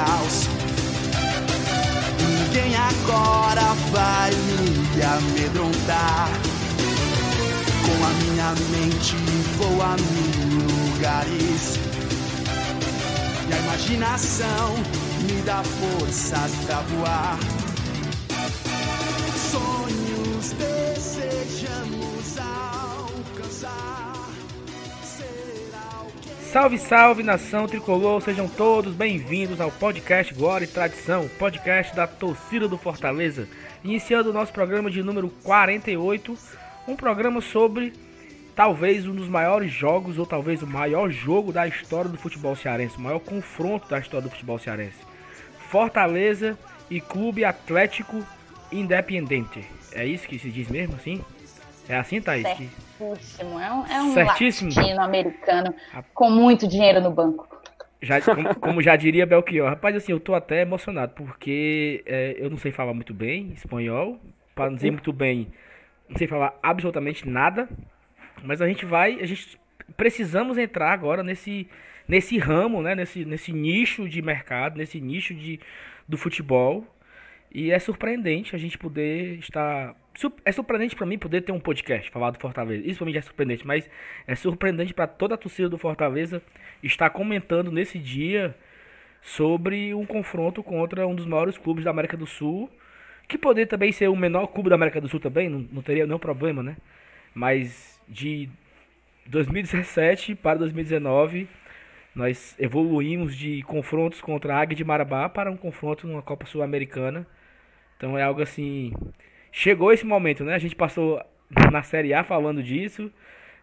[0.00, 0.48] caos.
[2.20, 4.30] Ninguém agora vai
[4.94, 6.28] me amedrontar.
[7.84, 9.16] Com a minha mente
[9.58, 11.78] vou a mil lugares.
[13.48, 14.76] E a imaginação
[15.22, 17.38] me dá forças pra voar.
[19.50, 22.09] Sonhos desejamos
[26.52, 32.66] Salve, salve nação tricolor, sejam todos bem-vindos ao podcast Glória e Tradição, podcast da torcida
[32.66, 33.48] do Fortaleza.
[33.84, 36.36] Iniciando o nosso programa de número 48,
[36.88, 37.92] um programa sobre
[38.56, 42.96] talvez um dos maiores jogos, ou talvez o maior jogo da história do futebol cearense,
[42.96, 44.98] o maior confronto da história do futebol cearense.
[45.68, 46.58] Fortaleza
[46.90, 48.26] e Clube Atlético
[48.72, 49.64] Independente.
[49.92, 51.22] É isso que se diz mesmo assim?
[51.90, 52.42] É assim, Thaís?
[52.42, 53.58] Certíssimo.
[53.58, 54.70] É um, é um Certíssimo.
[54.74, 55.74] latino-americano
[56.14, 57.48] com muito dinheiro no banco.
[58.02, 62.48] Já, como, como já diria Belchior, rapaz, assim, eu tô até emocionado, porque é, eu
[62.48, 64.18] não sei falar muito bem espanhol,
[64.54, 65.48] para não dizer muito bem,
[66.08, 67.68] não sei falar absolutamente nada,
[68.42, 69.58] mas a gente vai, a gente
[69.96, 71.68] precisamos entrar agora nesse,
[72.08, 75.60] nesse ramo, né, nesse, nesse nicho de mercado, nesse nicho de,
[76.08, 76.86] do futebol,
[77.52, 79.94] e é surpreendente a gente poder estar.
[80.44, 82.86] É surpreendente pra mim poder ter um podcast falar do Fortaleza.
[82.86, 83.88] Isso pra mim já é surpreendente, mas
[84.26, 86.42] é surpreendente pra toda a torcida do Fortaleza
[86.82, 88.54] estar comentando nesse dia
[89.22, 92.70] sobre um confronto contra um dos maiores clubes da América do Sul.
[93.28, 96.04] Que poderia também ser o menor clube da América do Sul também, não, não teria
[96.04, 96.76] nenhum problema, né?
[97.32, 98.48] Mas de
[99.26, 101.48] 2017 para 2019,
[102.14, 107.26] nós evoluímos de confrontos contra a Águia de Marabá para um confronto numa Copa Sul-Americana.
[107.96, 108.92] Então é algo assim.
[109.52, 110.54] Chegou esse momento, né?
[110.54, 111.20] A gente passou
[111.72, 113.10] na Série A falando disso.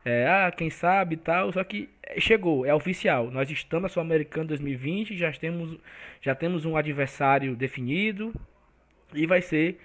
[0.04, 1.52] É, ah, quem sabe e tal.
[1.52, 3.30] Só que chegou, é oficial.
[3.32, 5.78] Nós estamos na Sul-Americana 2020, já temos,
[6.22, 8.34] já temos um adversário definido.
[9.14, 9.80] E vai ser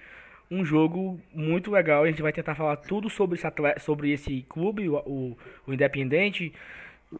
[0.50, 2.04] um jogo muito legal.
[2.04, 5.72] A gente vai tentar falar tudo sobre esse, atle- sobre esse clube, o, o, o
[5.72, 6.52] Independente.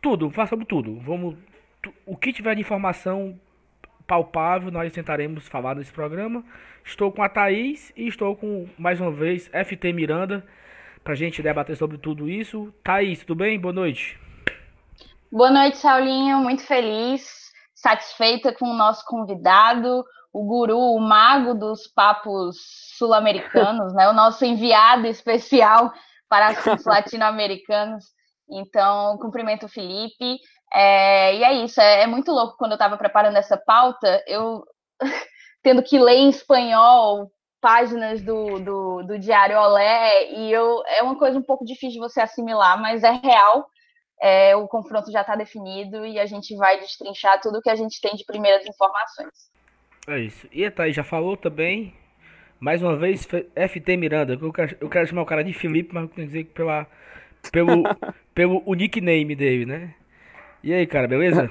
[0.00, 0.98] Tudo, falar sobre tudo.
[1.00, 1.37] Vamos,
[2.06, 3.38] o que tiver de informação
[4.12, 6.45] palpável, nós tentaremos falar nesse programa.
[6.84, 10.45] Estou com a Thaís e estou com, mais uma vez, FT Miranda,
[11.03, 12.71] pra gente debater sobre tudo isso.
[12.84, 13.59] Thaís, tudo bem?
[13.59, 14.21] Boa noite.
[15.31, 16.41] Boa noite, Saulinho.
[16.41, 22.59] Muito feliz, satisfeita com o nosso convidado, o guru, o mago dos papos
[22.99, 24.11] sul-americanos, né?
[24.11, 25.91] O nosso enviado especial
[26.28, 28.05] para assuntos latino-americanos.
[28.50, 30.38] Então, cumprimento o Felipe.
[30.72, 34.64] É, e é isso, é, é muito louco quando eu estava preparando essa pauta, eu
[35.62, 37.30] tendo que ler em espanhol
[37.60, 41.98] páginas do, do, do Diário Olé, e eu, é uma coisa um pouco difícil de
[42.00, 43.66] você assimilar, mas é real.
[44.20, 48.00] É, o confronto já está definido e a gente vai destrinchar tudo que a gente
[48.00, 49.50] tem de primeiras informações.
[50.09, 50.48] É isso.
[50.53, 51.94] E a Thaís já falou também.
[52.59, 54.38] Mais uma vez, FT Miranda.
[54.41, 56.54] Eu quero, eu quero chamar o cara de Felipe, mas eu tenho que dizer que
[56.54, 56.86] pela,
[57.50, 57.82] pelo,
[58.34, 59.94] pelo o nickname dele, né?
[60.62, 61.50] E aí, cara, beleza?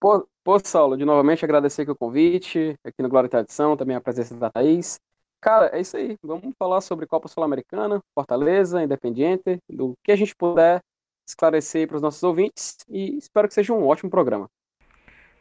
[0.00, 3.96] Pô, pô, Saulo, de novamente agradecer aqui o convite, aqui no Glória e Tradição, também
[3.96, 4.98] a presença da Thaís.
[5.40, 6.16] Cara, é isso aí.
[6.22, 10.80] Vamos falar sobre Copa Sul-Americana, Fortaleza, Independiente, do que a gente puder
[11.26, 14.48] esclarecer para os nossos ouvintes e espero que seja um ótimo programa.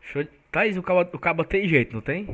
[0.01, 0.23] Show.
[0.51, 2.27] Thaís, o cabo, o cabo tem jeito, não tem?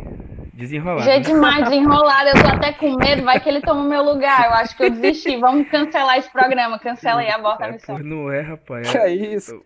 [0.60, 1.04] Desenrolado.
[1.10, 1.34] Jeito né?
[1.36, 4.46] demais, desenrolado, eu tô até com medo, vai que ele toma o meu lugar.
[4.48, 5.38] Eu acho que eu desisti.
[5.38, 7.96] Vamos cancelar esse programa, cancela aí, aborta a É, missão.
[7.96, 8.92] pois não é, rapaz.
[8.92, 9.62] Que É- é isso?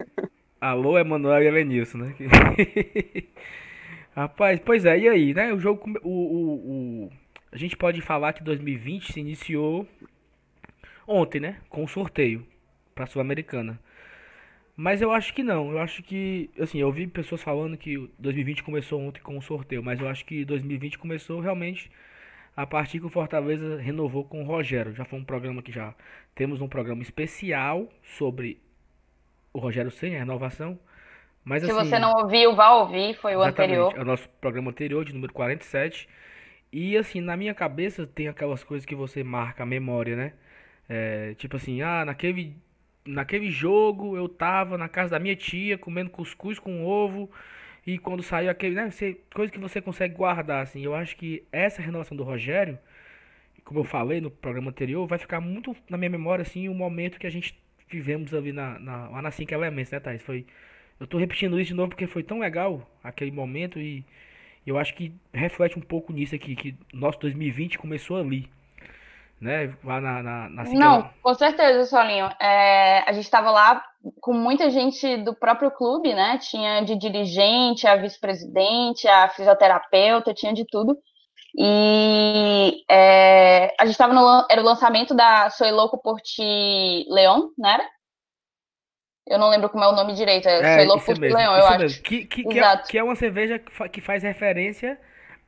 [0.61, 2.15] Alô, Emanuel e Elenilson, né?
[4.15, 5.51] Rapaz, pois é, e aí, né?
[5.53, 5.91] O jogo.
[6.03, 6.53] O, o,
[7.07, 7.09] o-
[7.51, 9.87] a gente pode falar que 2020 se iniciou
[11.07, 11.57] ontem, né?
[11.69, 12.45] Com o sorteio
[12.93, 13.79] pra Sul-Americana.
[14.75, 15.71] Mas eu acho que não.
[15.71, 16.49] Eu acho que.
[16.59, 19.83] Assim, eu ouvi pessoas falando que o 2020 começou ontem com o sorteio.
[19.83, 21.91] Mas eu acho que 2020 começou realmente
[22.55, 24.93] a partir que o Fortaleza renovou com o Rogério.
[24.93, 25.93] Já foi um programa que já.
[26.33, 28.59] Temos um programa especial sobre
[29.51, 30.79] o Rogério Senna, a renovação.
[31.43, 33.93] Mas Se assim, você não ouviu, vá ouvir, foi o anterior.
[33.95, 36.07] É o nosso programa anterior, de número 47.
[36.71, 40.33] E assim, na minha cabeça tem aquelas coisas que você marca a memória, né?
[40.89, 42.55] É, tipo assim, ah, naquele,
[43.05, 47.29] naquele jogo eu tava na casa da minha tia comendo cuscuz com ovo.
[47.85, 48.89] E quando saiu aquele, né?
[48.89, 50.81] Você, coisa que você consegue guardar, assim.
[50.83, 52.79] Eu acho que essa renovação do Rogério,
[53.65, 57.19] como eu falei no programa anterior, vai ficar muito na minha memória, assim, o momento
[57.19, 57.57] que a gente
[57.89, 60.21] vivemos ali na, na, lá na 5 Elementos, né, Thais?
[60.21, 60.45] Foi,
[60.99, 64.05] eu tô repetindo isso de novo porque foi tão legal aquele momento e
[64.65, 68.49] eu acho que reflete um pouco nisso aqui, que nosso 2020 começou ali.
[69.43, 69.75] Né?
[69.83, 72.29] Lá na, na, na Não, com certeza, Solinho.
[72.39, 73.83] É, a gente estava lá
[74.21, 76.37] com muita gente do próprio clube, né?
[76.39, 80.97] Tinha de dirigente, a vice-presidente, a fisioterapeuta, tinha de tudo.
[81.55, 87.49] E é, a gente estava no era o lançamento da Soy Louco por Ti Leon,
[87.57, 87.83] não era?
[89.27, 91.55] Eu não lembro como é o nome direito, é, é Soy Louco por Ti Leon,
[91.55, 92.01] eu acho.
[92.01, 94.99] Que, que, que, é, que, é, uma cerveja que faz referência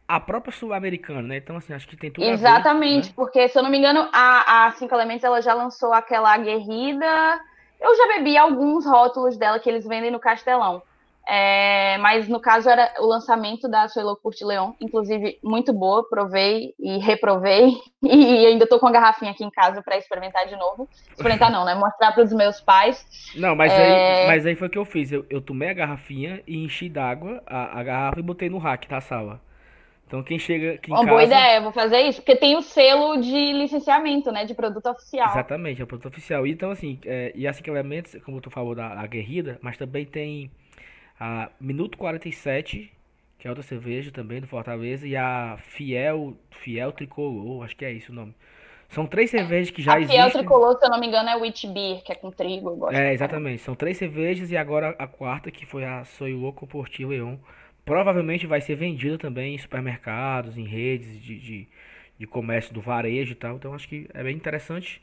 [0.08, 1.38] à própria sul-americana, né?
[1.38, 3.14] Então, assim, acho que tem tudo Exatamente, ver, né?
[3.16, 7.40] porque, se eu não me engano, a, a Cinco Elementos ela já lançou aquela aguerrida.
[7.82, 10.82] Eu já bebi alguns rótulos dela que eles vendem no Castelão.
[11.28, 16.76] É, mas no caso era o lançamento da Suelo Curte Leon, inclusive muito boa, provei
[16.80, 17.74] e reprovei,
[18.04, 20.88] e ainda tô com a garrafinha aqui em casa para experimentar de novo.
[21.10, 21.74] Experimentar não, né?
[21.74, 23.04] Mostrar para os meus pais.
[23.36, 24.22] Não, mas, é...
[24.22, 25.12] aí, mas aí foi o que eu fiz.
[25.12, 28.88] Eu, eu tomei a garrafinha e enchi d'água a, a garrafa e botei no rack
[28.88, 29.42] da sala.
[30.16, 31.10] Então quem chega aqui Uma casa...
[31.10, 35.30] boa ideia, vou fazer isso, porque tem o selo de licenciamento, né, de produto oficial.
[35.30, 36.48] Exatamente, é o produto oficial.
[36.48, 40.50] Então assim, é, e assim que elementos, como tu falou da guerrida, mas também tem
[41.20, 42.92] a Minuto 47,
[43.38, 47.92] que é outra cerveja também do Fortaleza, e a Fiel, Fiel Tricolor, acho que é
[47.92, 48.34] isso o nome.
[48.88, 50.22] São três cervejas que já a existem.
[50.22, 52.88] A Fiel Tricolor, se eu não me engano, é Witch Beer, que é com trigo.
[52.92, 53.62] é, exatamente.
[53.62, 57.36] São três cervejas e agora a quarta, que foi a Soy Louco Porti Leon.
[57.86, 61.70] Provavelmente vai ser vendida também em supermercados, em redes de, de,
[62.18, 63.56] de comércio do varejo e tal.
[63.56, 65.02] Então acho que é bem interessante.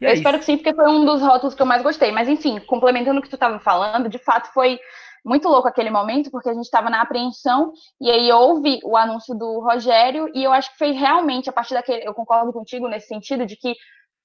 [0.00, 0.46] E eu é espero isso.
[0.46, 2.12] que sim, porque foi um dos rótulos que eu mais gostei.
[2.12, 4.78] Mas enfim, complementando o que tu estava falando, de fato foi
[5.24, 9.34] muito louco aquele momento, porque a gente estava na apreensão e aí houve o anúncio
[9.34, 13.08] do Rogério e eu acho que foi realmente a partir daquele, eu concordo contigo nesse
[13.08, 13.74] sentido de que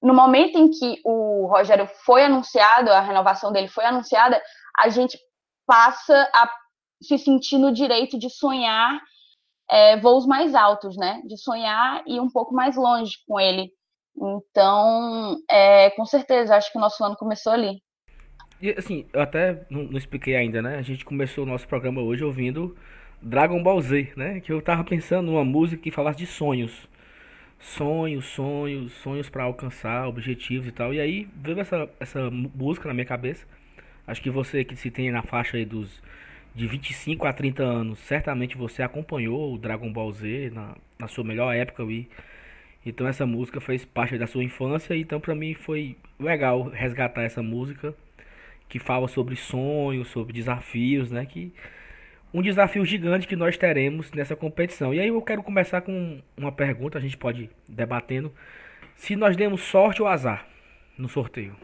[0.02, 4.40] no momento em que o Rogério foi anunciado, a renovação dele foi anunciada,
[4.78, 5.18] a gente
[5.66, 6.50] passa a
[7.02, 9.02] se sentir no direito de sonhar
[9.70, 11.22] é, voos mais altos, né?
[11.26, 13.72] De sonhar e um pouco mais longe com ele.
[14.16, 17.82] Então, é, com certeza, acho que o nosso ano começou ali.
[18.62, 20.78] E assim, eu até não, não, expliquei ainda, né?
[20.78, 22.76] A gente começou o nosso programa hoje ouvindo
[23.22, 24.40] Dragon Ball Z, né?
[24.42, 26.88] Que eu tava pensando numa música que falasse de sonhos.
[27.58, 30.94] Sonhos, sonhos, sonhos para alcançar objetivos e tal.
[30.94, 33.48] E aí veio essa, essa música na minha cabeça.
[34.06, 36.02] Acho que você que se tem na faixa aí dos
[36.54, 41.24] de 25 a 30 anos, certamente você acompanhou o Dragon Ball Z na, na sua
[41.24, 42.08] melhor época, e
[42.86, 47.42] então essa música fez parte da sua infância, então para mim foi legal resgatar essa
[47.42, 47.94] música
[48.68, 51.26] que fala sobre sonhos, sobre desafios, né?
[51.26, 51.54] Que
[52.34, 54.94] um desafio gigante que nós teremos nessa competição.
[54.94, 58.32] E aí eu quero começar com uma pergunta, a gente pode ir debatendo.
[58.96, 60.48] Se nós demos sorte ou azar
[60.98, 61.56] no sorteio?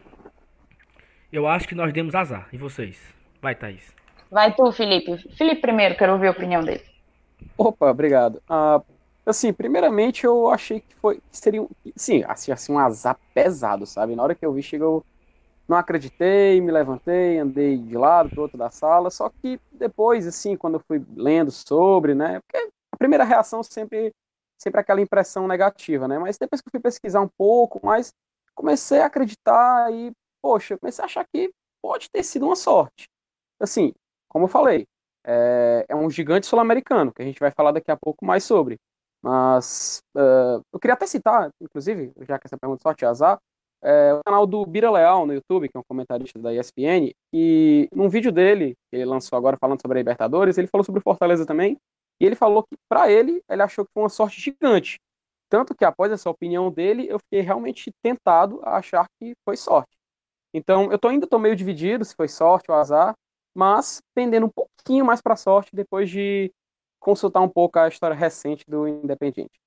[1.32, 2.48] Eu acho que nós demos azar.
[2.52, 3.14] E vocês?
[3.40, 3.97] Vai, Thaís.
[4.30, 5.16] Vai tu, Felipe.
[5.36, 6.82] Felipe primeiro, quero ouvir a opinião dele.
[7.56, 8.36] Opa, obrigado.
[8.48, 8.82] Uh,
[9.26, 11.66] assim, primeiramente eu achei que foi seria
[11.96, 14.14] sim, assim, assim um azar pesado, sabe?
[14.14, 15.02] Na hora que eu vi, chegou
[15.68, 20.56] não acreditei, me levantei, andei de lado para outro da sala, só que depois, assim,
[20.56, 24.10] quando eu fui lendo sobre, né, porque a primeira reação sempre,
[24.58, 28.14] sempre aquela impressão negativa, né, mas depois que eu fui pesquisar um pouco mais,
[28.54, 30.10] comecei a acreditar e,
[30.40, 31.52] poxa, comecei a achar que
[31.82, 33.06] pode ter sido uma sorte.
[33.60, 33.92] Assim,
[34.28, 34.86] como eu falei,
[35.26, 38.78] é, é um gigante sul-americano, que a gente vai falar daqui a pouco mais sobre,
[39.22, 43.38] mas uh, eu queria até citar, inclusive, já que essa pergunta é azar,
[43.82, 47.88] é, o canal do Bira Leal no YouTube, que é um comentarista da ESPN, e
[47.92, 51.02] num vídeo dele, que ele lançou agora falando sobre a Libertadores, ele falou sobre o
[51.02, 51.78] Fortaleza também,
[52.20, 54.98] e ele falou que, para ele, ele achou que foi uma sorte gigante.
[55.48, 59.96] Tanto que, após essa opinião dele, eu fiquei realmente tentado a achar que foi sorte.
[60.52, 63.14] Então, eu tô, ainda estou meio dividido se foi sorte ou azar,
[63.54, 66.52] mas pendendo um pouquinho mais para sorte depois de
[66.98, 69.58] consultar um pouco a história recente do Independiente.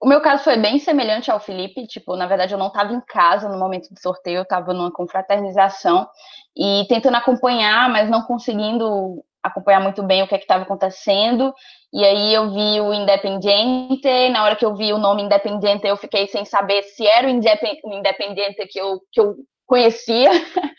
[0.00, 3.00] O meu caso foi bem semelhante ao Felipe, tipo, na verdade eu não estava em
[3.00, 6.06] casa no momento do sorteio, eu estava numa confraternização
[6.54, 11.54] e tentando acompanhar, mas não conseguindo acompanhar muito bem o que é estava acontecendo.
[11.92, 15.96] E aí eu vi o Independiente, na hora que eu vi o nome Independiente, eu
[15.96, 19.34] fiquei sem saber se era o Independiente que eu, que eu
[19.66, 20.30] conhecia.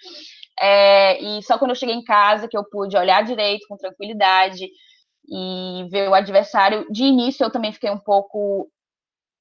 [0.60, 4.68] É, e só quando eu cheguei em casa que eu pude olhar direito, com tranquilidade,
[5.28, 6.88] e ver o adversário.
[6.92, 8.70] De início eu também fiquei um pouco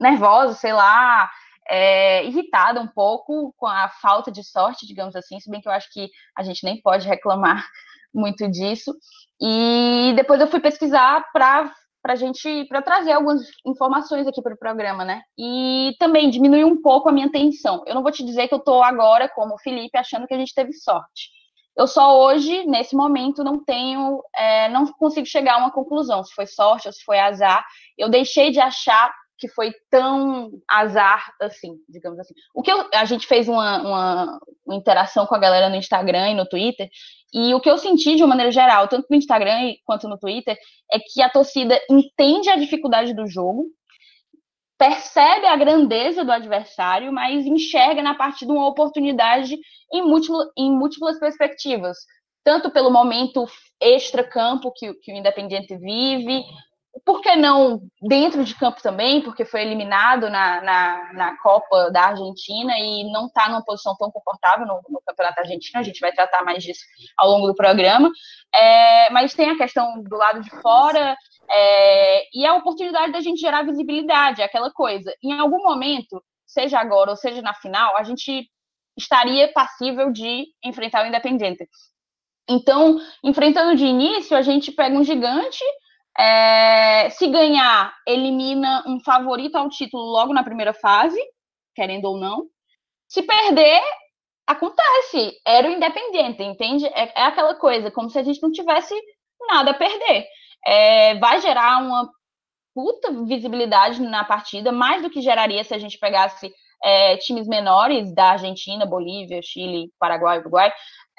[0.00, 1.30] nervosa, sei lá,
[1.68, 5.72] é, irritada um pouco com a falta de sorte, digamos assim, se bem que eu
[5.72, 7.66] acho que a gente nem pode reclamar
[8.12, 8.94] muito disso.
[9.40, 11.72] E depois eu fui pesquisar para
[12.06, 15.22] para gente para trazer algumas informações aqui para o programa, né?
[15.36, 17.82] E também diminuir um pouco a minha tensão.
[17.84, 20.38] Eu não vou te dizer que eu estou agora como o Felipe achando que a
[20.38, 21.30] gente teve sorte.
[21.76, 26.32] Eu só hoje, nesse momento, não tenho, é, não consigo chegar a uma conclusão se
[26.32, 27.66] foi sorte ou se foi azar.
[27.98, 32.34] Eu deixei de achar que foi tão azar assim, digamos assim.
[32.54, 36.30] O que eu, a gente fez uma, uma, uma, interação com a galera no Instagram
[36.30, 36.88] e no Twitter,
[37.32, 40.56] e o que eu senti de uma maneira geral, tanto no Instagram quanto no Twitter,
[40.92, 43.66] é que a torcida entende a dificuldade do jogo,
[44.78, 49.58] percebe a grandeza do adversário, mas enxerga na partida uma oportunidade
[49.92, 51.96] em, múltiplo, em múltiplas perspectivas,
[52.44, 53.46] tanto pelo momento
[53.80, 56.44] extra-campo que, que o Independiente vive,
[57.04, 62.06] por que não dentro de campo também, porque foi eliminado na, na, na Copa da
[62.06, 66.12] Argentina e não está numa posição tão confortável no, no, Campeonato Argentino, a gente vai
[66.12, 66.80] tratar mais disso
[67.16, 68.10] ao longo do programa,
[68.54, 71.16] é, mas tem a questão do lado de fora
[71.50, 75.12] é, e a oportunidade da gente gerar visibilidade, aquela coisa.
[75.22, 78.48] Em algum momento, seja agora ou seja na final, a gente
[78.96, 81.68] estaria passível de enfrentar o Independente.
[82.48, 85.62] Então, enfrentando de início, a gente pega um gigante
[86.18, 91.20] é, se ganhar, elimina um favorito ao título logo na primeira fase,
[91.74, 92.46] querendo ou não.
[93.08, 93.82] Se perder,
[94.46, 95.32] acontece.
[95.46, 96.86] Era o Independente, entende?
[96.86, 98.94] É, é aquela coisa, como se a gente não tivesse
[99.48, 100.26] nada a perder.
[100.66, 102.10] É, vai gerar uma
[102.74, 108.14] puta visibilidade na partida, mais do que geraria se a gente pegasse é, times menores
[108.14, 110.72] da Argentina, Bolívia, Chile, Paraguai, Uruguai.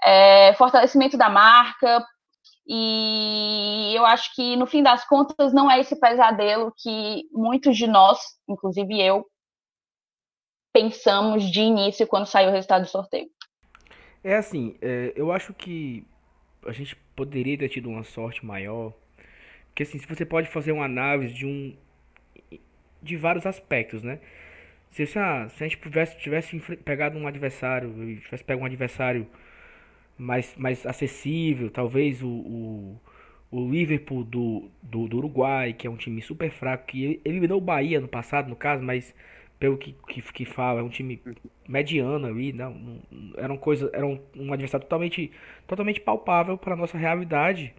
[0.04, 2.06] É, fortalecimento da marca,
[2.68, 7.88] e eu acho que, no fim das contas, não é esse pesadelo que muitos de
[7.88, 9.26] nós, inclusive eu,
[10.74, 13.30] pensamos de início quando saiu o resultado do sorteio.
[14.24, 16.06] É assim, é, eu acho que
[16.66, 18.94] a gente poderia ter tido uma sorte maior.
[19.68, 21.76] Porque assim, se você pode fazer uma análise de um
[23.02, 24.20] de vários aspectos, né?
[24.92, 29.28] Se, se, a, se a gente tivesse, tivesse pegado um adversário, tivesse pegado um adversário
[30.18, 33.02] mais, mais acessível, talvez o, o,
[33.52, 37.62] o Liverpool do, do, do, Uruguai, que é um time super fraco, que eliminou o
[37.62, 39.14] Bahia no passado, no caso, mas
[39.60, 41.22] pelo que, que, que fala, é um time
[41.68, 43.00] mediano ali, não, não
[43.38, 45.32] era coisa, era um, um adversário totalmente,
[45.66, 47.74] totalmente palpável para nossa realidade.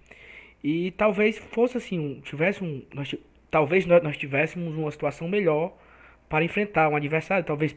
[0.63, 3.15] E talvez fosse assim, tivesse um, nós,
[3.51, 5.77] talvez nós tivéssemos uma situação melhor
[6.29, 7.77] para enfrentar um adversário, talvez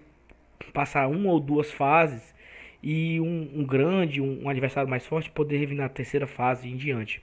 [0.74, 2.34] passar uma ou duas fases
[2.82, 6.76] e um, um grande, um, um, adversário mais forte poder vir na terceira fase em
[6.76, 7.22] diante.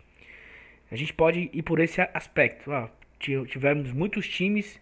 [0.90, 2.72] A gente pode ir por esse aspecto.
[2.72, 2.88] Ah,
[3.18, 4.80] tivemos muitos times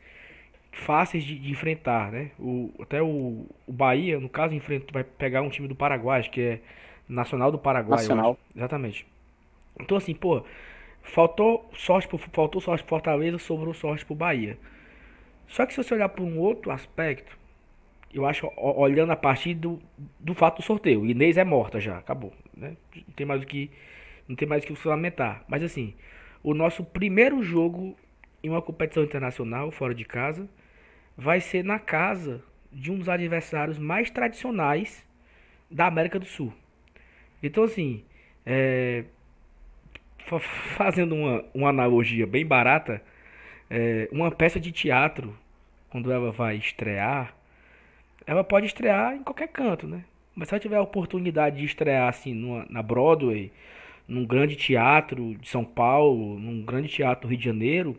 [0.70, 2.30] fáceis de, de enfrentar, né?
[2.38, 6.40] O, até o, o, Bahia, no caso, enfrenta, vai pegar um time do Paraguai, que
[6.40, 6.60] é
[7.08, 7.98] Nacional do Paraguai.
[7.98, 8.38] Nacional.
[8.54, 9.06] Exatamente.
[9.80, 10.44] Então assim, pô,
[11.02, 14.58] faltou sorte pro, faltou sorte pro Fortaleza, sobrou sorte pro Bahia.
[15.48, 17.36] Só que se você olhar por um outro aspecto,
[18.16, 19.80] eu acho, olhando a partir do,
[20.18, 21.04] do fato do sorteio.
[21.04, 22.32] Inês é morta já, acabou.
[22.56, 22.76] Né?
[22.94, 23.70] Não tem mais o que.
[24.28, 25.44] Não tem mais o que se lamentar.
[25.48, 25.94] Mas assim,
[26.42, 27.96] o nosso primeiro jogo
[28.42, 30.48] em uma competição internacional, fora de casa,
[31.16, 32.42] vai ser na casa
[32.72, 35.06] de um dos adversários mais tradicionais
[35.70, 36.52] da América do Sul.
[37.42, 38.04] Então assim,
[38.44, 39.04] é,
[40.76, 43.02] fazendo uma, uma analogia bem barata,
[43.68, 45.36] é, uma peça de teatro,
[45.90, 47.35] quando ela vai estrear,
[48.26, 50.04] ela pode estrear em qualquer canto, né?
[50.34, 53.52] Mas se ela tiver a oportunidade de estrear assim numa, na Broadway,
[54.06, 57.96] num grande teatro de São Paulo, num grande teatro do Rio de Janeiro,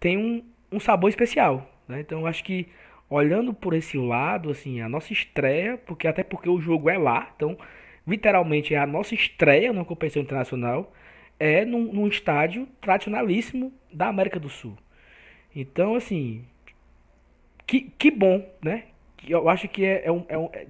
[0.00, 2.00] tem um, um sabor especial, né?
[2.00, 2.68] Então acho que
[3.10, 7.30] olhando por esse lado, assim, a nossa estreia, porque até porque o jogo é lá,
[7.36, 7.56] então
[8.06, 10.92] literalmente é a nossa estreia numa competição internacional,
[11.38, 14.76] é num, num estádio tradicionalíssimo da América do Sul.
[15.54, 16.44] Então, assim,
[17.66, 18.84] que, que bom, né?
[19.26, 20.66] Eu acho que é, é, um, é, um, é,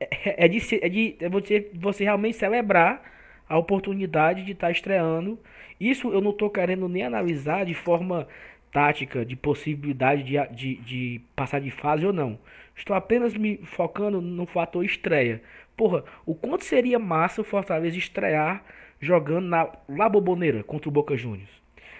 [0.00, 3.02] é, é de, é de é você, você realmente celebrar
[3.48, 5.38] a oportunidade de estar tá estreando.
[5.78, 8.26] Isso eu não estou querendo nem analisar de forma
[8.72, 12.38] tática, de possibilidade de, de, de passar de fase ou não.
[12.76, 15.40] Estou apenas me focando no fator estreia.
[15.76, 18.64] Porra, o quanto seria massa o Fortaleza estrear
[19.00, 21.50] jogando na La Boboneira contra o Boca Juniors?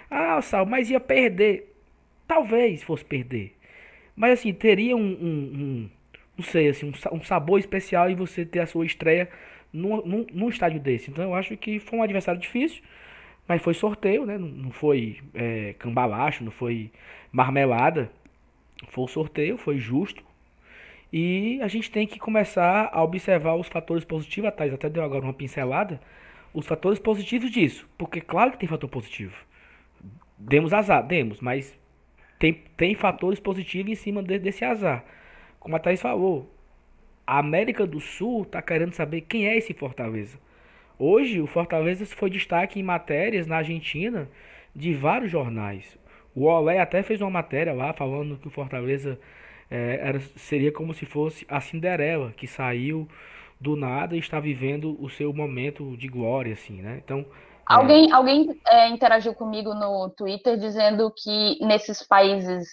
[0.09, 1.73] Ah, Sal, mas ia perder.
[2.27, 3.54] Talvez fosse perder.
[4.15, 5.89] Mas assim, teria um, um, um
[6.37, 9.29] não sei, assim, um, um, sabor especial em você ter a sua estreia
[9.71, 11.09] num, num, num, estádio desse.
[11.09, 12.81] Então eu acho que foi um adversário difícil,
[13.47, 14.37] mas foi sorteio, né?
[14.37, 16.91] Não, não foi é, cambalacho, não foi
[17.31, 18.11] marmelada.
[18.89, 20.23] Foi sorteio, foi justo.
[21.11, 24.49] E a gente tem que começar a observar os fatores positivos.
[24.49, 25.99] A Thais até deu agora uma pincelada.
[26.53, 27.87] Os fatores positivos disso.
[27.97, 29.35] Porque claro que tem fator positivo.
[30.37, 31.77] Demos azar, demos, mas
[32.37, 35.03] tem, tem fatores positivos em cima de, desse azar.
[35.59, 36.51] Como a Thaís falou,
[37.25, 40.37] a América do Sul está querendo saber quem é esse Fortaleza.
[40.97, 44.29] Hoje, o Fortaleza foi destaque em matérias na Argentina
[44.75, 45.97] de vários jornais.
[46.33, 49.19] O Olé até fez uma matéria lá falando que o Fortaleza
[49.69, 53.07] é, era, seria como se fosse a Cinderela, que saiu
[53.59, 57.01] do nada e está vivendo o seu momento de glória, assim, né?
[57.03, 57.25] Então.
[57.65, 58.13] Alguém, é...
[58.13, 62.67] alguém é, interagiu comigo no Twitter dizendo que nesses países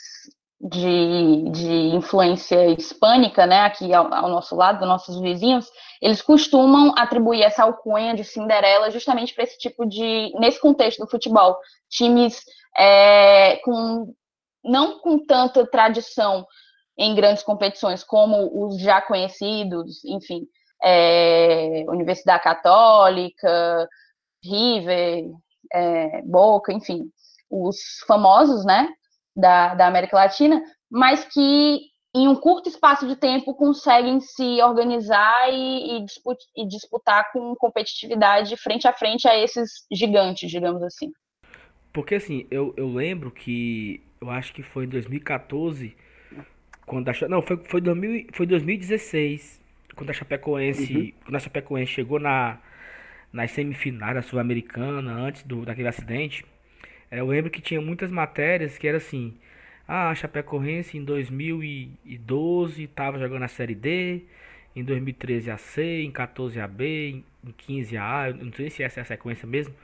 [0.61, 5.69] de, de influência hispânica, né, aqui ao, ao, nosso lado, nossos vizinhos,
[6.01, 11.11] eles costumam atribuir essa alcunha de Cinderela justamente para esse tipo de, nesse contexto do
[11.11, 11.59] futebol,
[11.91, 12.45] times
[12.79, 14.15] é, com
[14.65, 16.47] não com tanta tradição
[16.97, 20.47] em grandes competições como os já conhecidos, enfim,
[20.81, 23.89] é, Universidade Católica,
[24.43, 25.31] River,
[25.73, 27.11] é, Boca, enfim,
[27.51, 28.89] os famosos, né,
[29.37, 35.51] da, da América Latina, mas que em um curto espaço de tempo conseguem se organizar
[35.51, 41.11] e, e, disput, e disputar com competitividade frente a frente a esses gigantes, digamos assim.
[41.93, 45.97] Porque assim, eu, eu lembro que eu acho que foi em 2014,
[46.87, 49.63] quando a, não, foi, foi, 2000, foi 2016,
[49.97, 51.13] quando a Chapecoense, uhum.
[51.25, 52.61] quando a Chapecoense chegou na
[53.33, 56.45] nas semifinais da Sul-Americana, antes do, daquele acidente,
[57.11, 59.35] é, eu lembro que tinha muitas matérias que era assim:
[59.87, 64.23] ah, a Chapecoense em 2012 estava jogando a Série D,
[64.75, 68.71] em 2013 a C, em 14 a B, em 15 a A, eu não sei
[68.71, 69.75] se essa é a sequência mesmo,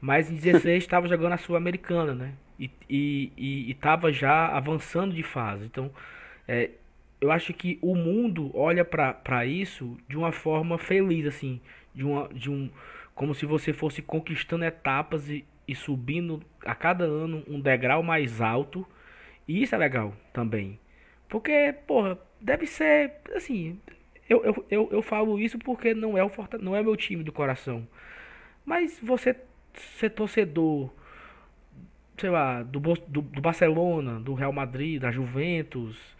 [0.00, 2.32] mas em 16 estava jogando a Sul-Americana, né?
[2.90, 5.64] E estava já avançando de fase.
[5.64, 5.90] Então,
[6.46, 6.70] é,
[7.20, 11.60] eu acho que o mundo olha para isso de uma forma feliz, assim,
[11.94, 12.70] de, uma, de um.
[13.14, 18.40] Como se você fosse conquistando etapas e, e subindo a cada ano um degrau mais
[18.40, 18.86] alto.
[19.46, 20.78] E isso é legal também.
[21.28, 23.12] Porque, porra, deve ser.
[23.34, 23.78] Assim,
[24.28, 27.22] eu, eu, eu, eu falo isso porque não é, o Forta, não é meu time
[27.22, 27.86] do coração.
[28.64, 29.34] Mas você
[29.74, 30.90] ser torcedor,
[32.16, 36.16] sei lá, do, do, do Barcelona, do Real Madrid, da Juventus.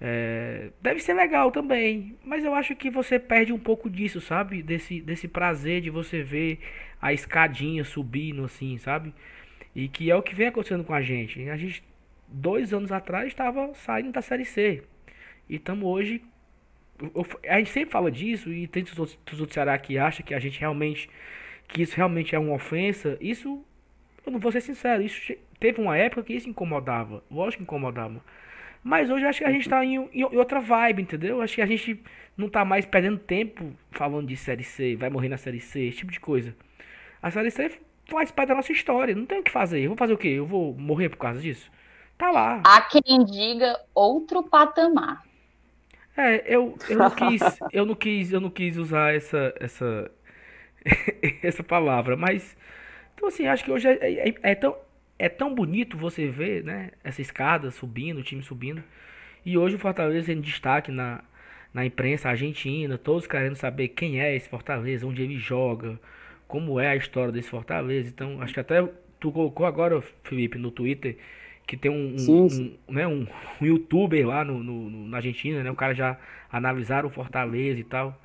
[0.00, 4.62] É, deve ser legal também, mas eu acho que você perde um pouco disso, sabe?
[4.62, 6.58] Desse, desse prazer de você ver
[7.00, 9.14] a escadinha subindo assim, sabe?
[9.74, 11.48] E que é o que vem acontecendo com a gente.
[11.48, 11.82] A gente,
[12.28, 14.82] dois anos atrás, estava saindo da Série C.
[15.48, 16.22] E estamos hoje.
[17.00, 20.24] Eu, a gente sempre fala disso, e tem os outros, os outros Ceará que acham
[20.24, 21.08] que a gente realmente.
[21.68, 23.16] que isso realmente é uma ofensa.
[23.20, 23.64] Isso,
[24.26, 27.22] eu não vou ser sincero, isso teve uma época que isso incomodava.
[27.30, 28.22] Lógico que incomodava.
[28.84, 31.40] Mas hoje acho que a gente está em, em, outra vibe, entendeu?
[31.40, 32.04] Acho que a gente
[32.36, 35.98] não está mais perdendo tempo falando de Série C, vai morrer na Série C, esse
[35.98, 36.54] tipo de coisa.
[37.22, 39.14] A Série C faz parte da nossa história.
[39.14, 39.80] Não tem o que fazer.
[39.80, 40.28] Eu vou fazer o quê?
[40.28, 41.70] Eu vou morrer por causa disso?
[42.18, 42.62] Tá lá.
[42.64, 45.22] Há quem diga outro patamar.
[46.16, 47.42] É, eu, eu não quis,
[47.72, 50.10] eu não quis, eu não quis usar essa essa
[51.42, 52.56] essa palavra, mas
[53.14, 54.76] então assim, acho que hoje é, é, é, tão
[55.18, 58.82] é tão bonito você ver, né, essa escada subindo, o time subindo.
[59.44, 61.22] E hoje o Fortaleza em destaque na
[61.74, 65.98] na imprensa argentina, todos querendo saber quem é esse Fortaleza, onde ele joga,
[66.46, 68.08] como é a história desse Fortaleza.
[68.08, 71.16] Então, acho que até tu colocou agora, Felipe, no Twitter,
[71.66, 73.26] que tem um, um, um né, um,
[73.60, 75.70] um, youtuber lá no, no, na Argentina, né?
[75.70, 76.16] O cara já
[76.52, 78.20] analisaram o Fortaleza e tal.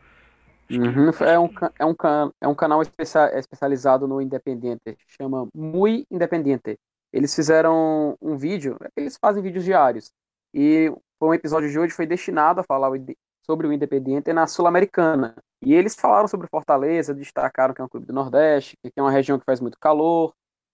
[0.71, 1.95] Uhum, é, um, é, um,
[2.41, 6.77] é um canal especializado no Independente, chama Muy Independente.
[7.11, 10.11] Eles fizeram um vídeo, eles fazem vídeos diários,
[10.53, 12.91] e um episódio de hoje foi destinado a falar
[13.45, 15.35] sobre o Independente na Sul-Americana.
[15.61, 19.11] E eles falaram sobre Fortaleza, destacaram que é um clube do Nordeste, que é uma
[19.11, 20.33] região que faz muito calor.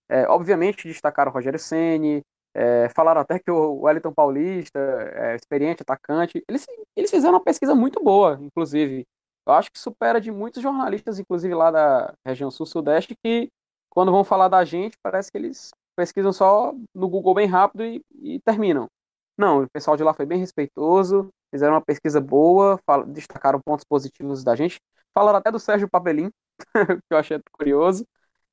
[0.10, 2.21] É, obviamente destacaram o Rogério Ceni,
[2.53, 4.79] é, falaram até que o Wellington Paulista
[5.13, 6.43] é experiente atacante.
[6.47, 9.05] Eles, eles fizeram uma pesquisa muito boa, inclusive.
[9.45, 13.49] Eu acho que supera de muitos jornalistas, inclusive lá da região sul-sudeste, que
[13.89, 18.01] quando vão falar da gente, parece que eles pesquisam só no Google bem rápido e,
[18.21, 18.89] e terminam.
[19.38, 24.43] Não, o pessoal de lá foi bem respeitoso, fizeram uma pesquisa boa, destacaram pontos positivos
[24.43, 24.79] da gente,
[25.13, 26.29] falaram até do Sérgio Papelim,
[27.08, 28.05] que eu achei curioso.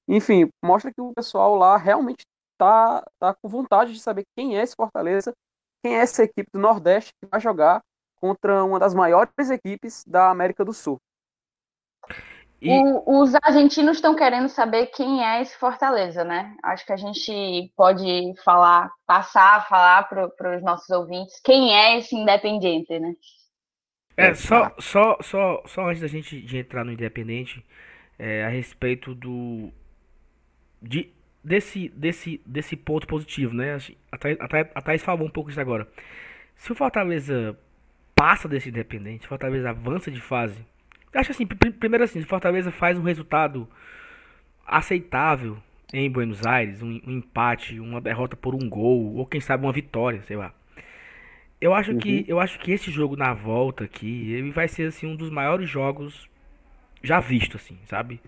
[0.09, 2.25] Enfim, mostra que o pessoal lá realmente
[2.59, 5.33] tá, tá com vontade de saber quem é esse Fortaleza,
[5.83, 7.83] quem é essa equipe do Nordeste que vai jogar
[8.23, 11.01] contra uma das maiores equipes da América do Sul.
[12.61, 12.71] E...
[12.71, 16.57] O, os argentinos estão querendo saber quem é esse Fortaleza, né?
[16.63, 22.15] Acho que a gente pode falar, passar, falar para os nossos ouvintes quem é esse
[22.15, 23.13] Independiente, né?
[24.17, 27.67] É, só, só, só, só antes da gente de entrar no Independente,
[28.17, 29.73] é, a respeito do.
[30.81, 33.79] De, desse, desse, desse ponto positivo, né?
[34.13, 34.39] A Thaís,
[34.75, 35.89] a Thaís falou um pouco disso agora.
[36.55, 37.59] Se o Fortaleza
[38.23, 40.65] passa desse Independente, Fortaleza avança de fase
[41.13, 43.69] Acho assim, primeiro assim, Fortaleza faz um resultado
[44.65, 45.59] aceitável
[45.93, 49.73] em Buenos Aires, um, um empate, uma derrota por um gol, ou quem sabe uma
[49.73, 50.55] vitória, sei lá.
[51.61, 52.25] Eu acho que Uhum.
[52.29, 55.69] eu acho que esse jogo na volta aqui, ele vai ser assim um dos maiores
[55.69, 56.29] jogos
[57.03, 58.21] já visto assim, sabe?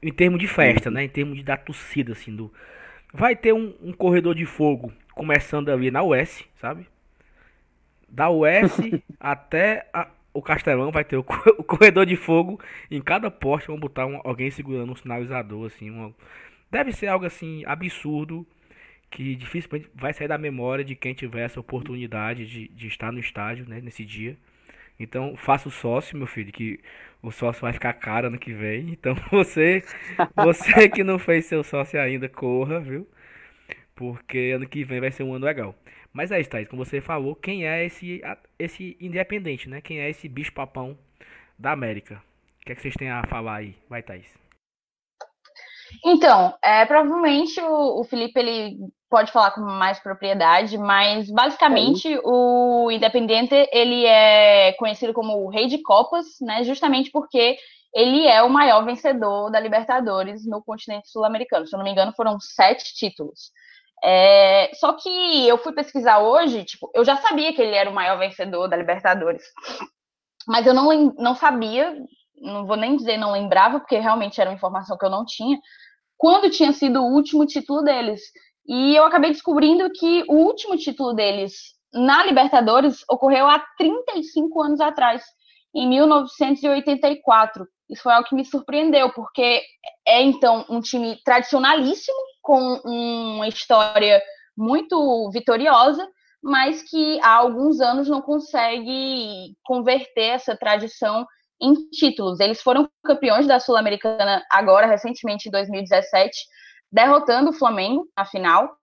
[0.00, 1.02] Em termos de festa, né?
[1.02, 2.50] Em termos de da torcida assim do
[3.12, 6.86] vai ter um, um corredor de fogo começando ali na US, sabe?
[8.08, 8.80] Da US
[9.20, 11.24] até a- o Castelão vai ter o,
[11.58, 15.90] o corredor de fogo em cada poste vão botar um- alguém segurando um sinalizador assim,
[15.90, 16.14] uma-
[16.70, 18.46] deve ser algo assim absurdo
[19.10, 23.20] que dificilmente vai sair da memória de quem tiver essa oportunidade de, de estar no
[23.20, 24.36] estádio, né, nesse dia.
[24.98, 26.80] Então, faça o sócio, meu filho, que
[27.22, 28.90] o sócio vai ficar caro ano que vem.
[28.90, 29.84] Então, você,
[30.36, 33.08] você que não fez seu sócio ainda, corra, viu?
[33.94, 35.74] Porque ano que vem vai ser um ano legal.
[36.16, 38.22] Mas é isso, Thaís, como você falou, quem é esse,
[38.58, 39.82] esse independente, né?
[39.82, 40.96] Quem é esse bicho papão
[41.58, 42.22] da América?
[42.58, 43.76] O que é que vocês têm a falar aí?
[43.86, 44.26] Vai, Thaís.
[46.02, 48.78] Então, é, provavelmente o, o Felipe ele
[49.10, 55.66] pode falar com mais propriedade, mas basicamente o Independiente ele é conhecido como o Rei
[55.66, 56.64] de Copas, né?
[56.64, 57.58] Justamente porque
[57.94, 61.66] ele é o maior vencedor da Libertadores no continente sul-americano.
[61.66, 63.52] Se eu não me engano, foram sete títulos.
[64.04, 67.94] É, só que eu fui pesquisar hoje, tipo, eu já sabia que ele era o
[67.94, 69.42] maior vencedor da Libertadores,
[70.46, 71.96] mas eu não, não sabia,
[72.36, 75.58] não vou nem dizer não lembrava, porque realmente era uma informação que eu não tinha,
[76.16, 78.20] quando tinha sido o último título deles.
[78.66, 84.80] E eu acabei descobrindo que o último título deles na Libertadores ocorreu há 35 anos
[84.80, 85.24] atrás,
[85.74, 87.66] em 1984.
[87.88, 89.62] Isso foi algo que me surpreendeu, porque
[90.06, 94.22] é então um time tradicionalíssimo, com uma história
[94.56, 96.08] muito vitoriosa,
[96.40, 101.26] mas que há alguns anos não consegue converter essa tradição
[101.60, 102.38] em títulos.
[102.38, 106.30] Eles foram campeões da Sul-Americana agora, recentemente, em 2017,
[106.92, 108.76] derrotando o Flamengo na final.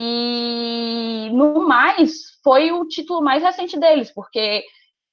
[0.00, 2.10] E no mais,
[2.42, 4.64] foi o título mais recente deles, porque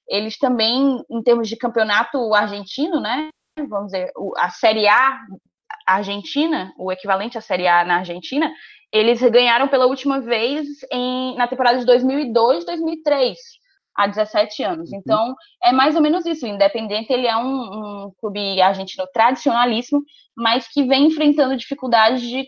[0.10, 3.30] eles também, em termos de campeonato argentino, né?
[3.69, 5.19] Vamos dizer, a Série A
[5.86, 8.52] argentina, o equivalente à Série A na Argentina,
[8.91, 13.38] eles ganharam pela última vez em, na temporada de 2002, 2003,
[13.95, 14.91] há 17 anos.
[14.91, 14.98] Uhum.
[14.98, 16.45] Então, é mais ou menos isso.
[16.45, 20.02] O Independente ele é um, um clube argentino tradicionalíssimo,
[20.36, 22.48] mas que vem enfrentando dificuldades de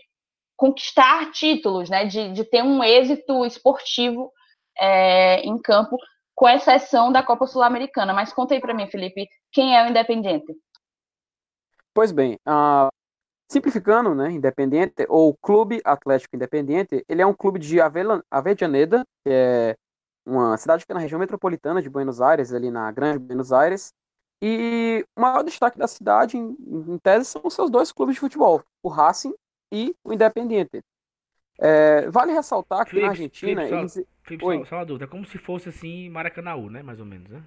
[0.56, 2.04] conquistar títulos, né?
[2.04, 4.32] De, de ter um êxito esportivo
[4.78, 5.96] é, em campo,
[6.34, 8.12] com exceção da Copa Sul-Americana.
[8.12, 10.52] Mas conta aí para mim, Felipe, quem é o Independente?
[11.94, 12.38] Pois bem,
[13.48, 19.76] simplificando, né, Independiente, ou Clube Atlético Independiente, ele é um clube de Avellaneda, que é
[20.26, 23.92] uma cidade que fica na região metropolitana de Buenos Aires, ali na Grande Buenos Aires,
[24.42, 28.20] e o maior destaque da cidade, em, em tese, são os seus dois clubes de
[28.20, 29.34] futebol, o Racing
[29.72, 30.80] e o Independiente.
[31.58, 34.06] É, vale ressaltar que na Felipe, Argentina, Felipe, eles...
[34.22, 36.82] Felipe, só, só uma dúvida, é como se fosse assim Maracanãú, né?
[36.82, 37.42] Mais ou menos, né?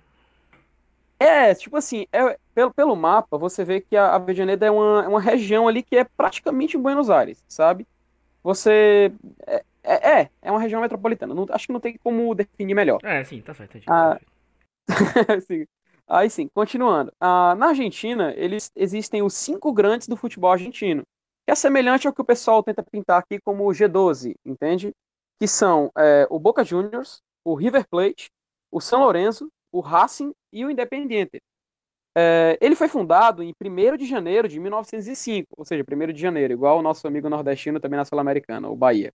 [1.22, 5.08] É, tipo assim, é, pelo, pelo mapa, você vê que a Avellaneda é uma, é
[5.08, 7.86] uma região ali que é praticamente Buenos Aires, sabe?
[8.44, 9.14] Você.
[9.46, 11.36] É, é, é, é uma região metropolitana.
[11.36, 13.00] Não- acho que não tem como definir melhor.
[13.04, 13.78] É, sim, tá certo.
[13.88, 14.20] Ah.
[15.48, 15.66] Sim.
[16.08, 17.14] Aí sim, continuando.
[17.20, 21.04] Ah, na Argentina, eles existem os cinco grandes do futebol argentino,
[21.46, 24.92] que é semelhante ao que o pessoal tenta pintar aqui como o G12, entende?
[25.40, 28.30] Que são é, o Boca Juniors, o River Plate,
[28.70, 31.42] o São Lourenço, o Racing e o Independiente.
[32.18, 36.54] É, ele foi fundado em 1 de janeiro de 1905, ou seja, 1 de janeiro,
[36.54, 39.14] igual o nosso amigo nordestino também na Sul-Americana, o Bahia.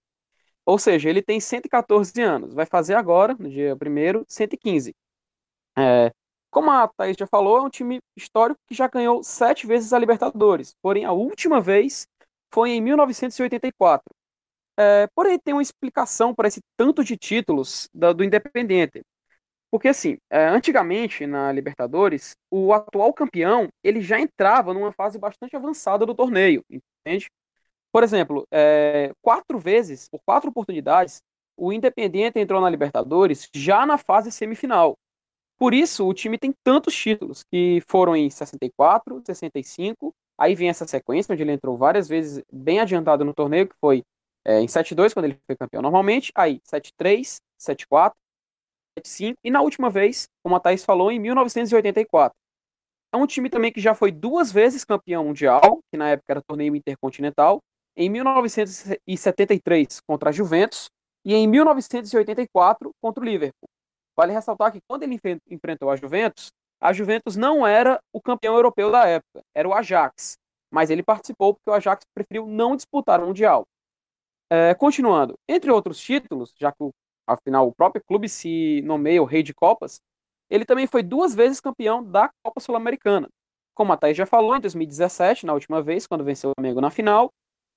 [0.66, 4.96] Ou seja, ele tem 114 anos, vai fazer agora, no dia 1 115.
[5.78, 6.12] É,
[6.52, 10.00] como a Thaís já falou, é um time histórico que já ganhou sete vezes a
[10.00, 12.08] Libertadores, porém a última vez
[12.54, 14.14] foi em 1984.
[14.80, 19.04] É, porém, tem uma explicação para esse tanto de títulos da- do Independiente.
[19.70, 25.56] Porque, assim, é, antigamente na Libertadores, o atual campeão ele já entrava numa fase bastante
[25.56, 27.28] avançada do torneio, entende?
[27.92, 31.22] Por exemplo, é, quatro vezes, por quatro oportunidades,
[31.58, 34.96] o Independiente entrou na Libertadores já na fase semifinal.
[35.58, 40.86] Por isso, o time tem tantos títulos, que foram em 64, 65, aí vem essa
[40.86, 44.04] sequência, onde ele entrou várias vezes bem adiantado no torneio, que foi
[44.46, 48.14] é, em 7-2, quando ele foi campeão normalmente, aí 7-3, 7-4,
[49.02, 52.36] 7-5, e na última vez, como a Thaís falou, em 1984.
[53.14, 56.42] É um time também que já foi duas vezes campeão mundial, que na época era
[56.42, 57.60] torneio intercontinental,
[57.96, 60.90] em 1973 contra a Juventus
[61.26, 63.70] e em 1984 contra o Liverpool.
[64.16, 68.56] Vale ressaltar que quando ele enfren- enfrentou a Juventus, a Juventus não era o campeão
[68.56, 70.38] europeu da época, era o Ajax.
[70.70, 73.66] mas ele participou porque o Ajax preferiu não disputar o Mundial.
[74.52, 76.84] É, continuando, entre outros títulos, já que
[77.28, 80.00] afinal o próprio clube se nomeia o Rei de Copas,
[80.50, 83.28] ele também foi duas vezes campeão da Copa Sul-Americana.
[83.76, 86.90] Como a Thaís já falou, em 2017, na última vez, quando venceu o Flamengo na
[86.90, 87.32] final,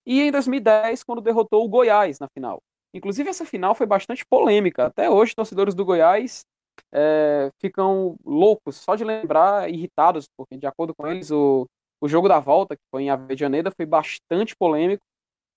[0.07, 2.63] e em 2010, quando derrotou o Goiás na final.
[2.95, 4.87] Inclusive, essa final foi bastante polêmica.
[4.87, 6.45] Até hoje, torcedores do Goiás
[6.93, 11.67] é, ficam loucos só de lembrar, irritados, porque, de acordo com eles, o,
[12.01, 15.03] o jogo da volta, que foi em Avejaneda, foi bastante polêmico.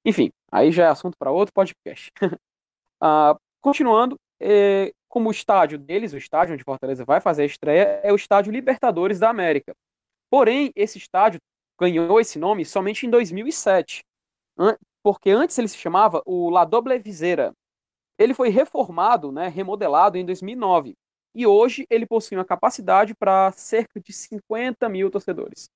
[0.06, 2.12] Enfim, aí já é assunto para outro podcast.
[3.02, 8.02] ah, continuando, é, como o estádio deles, o estádio onde Fortaleza vai fazer a estreia,
[8.04, 9.74] é o Estádio Libertadores da América.
[10.30, 11.40] Porém, esse estádio
[11.80, 14.04] ganhou esse nome somente em 2007,
[15.02, 17.54] porque antes ele se chamava o La Doble Viseira.
[18.20, 20.96] Ele foi reformado, né, remodelado em 2009,
[21.34, 25.70] e hoje ele possui uma capacidade para cerca de 50 mil torcedores.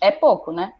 [0.00, 0.79] É pouco, né?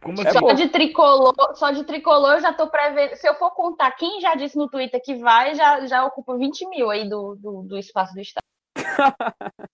[0.00, 0.38] Como É assim?
[0.38, 3.16] só de tricolor, só de tricolor eu já tô prevendo.
[3.16, 6.68] Se eu for contar quem já disse no Twitter que vai, já, já ocupa 20
[6.68, 8.42] mil aí do, do, do espaço do estado.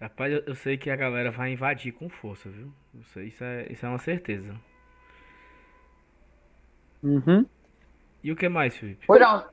[0.00, 2.72] Rapaz, eu, eu sei que a galera vai invadir com força, viu?
[2.94, 4.58] Isso, é, isso é uma certeza.
[7.02, 7.44] Uhum.
[8.24, 9.04] E o que mais, Felipe?
[9.08, 9.18] Oi?
[9.18, 9.48] Pronto.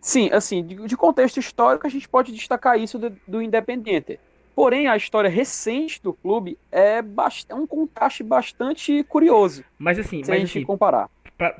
[0.00, 4.20] Sim, assim, de, de contexto histórico, a gente pode destacar isso do, do Independiente.
[4.56, 10.22] Porém, a história recente do clube é, bast- é um contraste bastante curioso, Mas assim,
[10.22, 11.10] se a mas gente assim, comparar.
[11.36, 11.52] pra,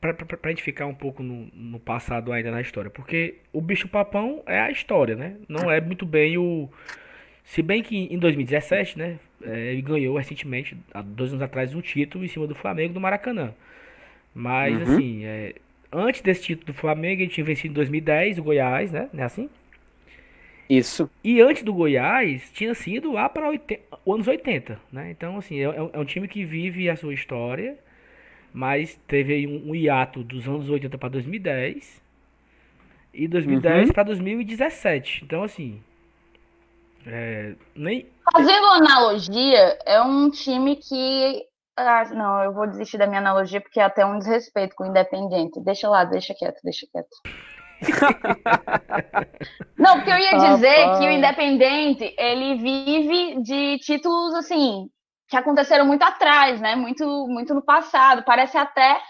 [0.00, 3.60] pra, pra, pra gente ficar um pouco no, no passado ainda na história, porque o
[3.60, 5.36] bicho papão é a história, né?
[5.48, 6.68] Não é muito bem o.
[7.44, 9.18] Se bem que em 2017, né?
[9.42, 13.00] é, ele ganhou recentemente, há dois anos atrás, um título em cima do Flamengo do
[13.00, 13.54] Maracanã.
[14.34, 14.82] Mas Uhum.
[14.82, 15.54] assim, é,
[15.92, 19.08] antes desse título do Flamengo, ele tinha vencido em 2010 o Goiás, né?
[19.12, 19.48] Não é assim?
[20.68, 21.08] Isso.
[21.24, 25.10] E antes do Goiás, tinha sido lá para os anos 80, né?
[25.10, 27.78] Então, assim, é, é um- é um time que vive a sua história,
[28.52, 32.02] mas teve aí um, um hiato dos anos 80 para 2010
[33.14, 33.92] e 2010 Uhum.
[33.94, 35.24] para 2017.
[35.24, 35.82] Então, assim,
[37.06, 41.46] é, nem Fazendo analogia, é um time que.
[41.76, 44.86] Ah, não, eu vou desistir da minha analogia porque é até um desrespeito com o
[44.88, 45.60] Independente.
[45.64, 47.08] Deixa lá, deixa quieto, deixa quieto.
[49.78, 50.98] Não, porque eu ia dizer Rapaz.
[50.98, 54.88] que o Independente, ele vive de títulos assim,
[55.28, 56.74] que aconteceram muito atrás, né?
[56.74, 58.24] Muito, muito no passado.
[58.24, 59.00] Parece até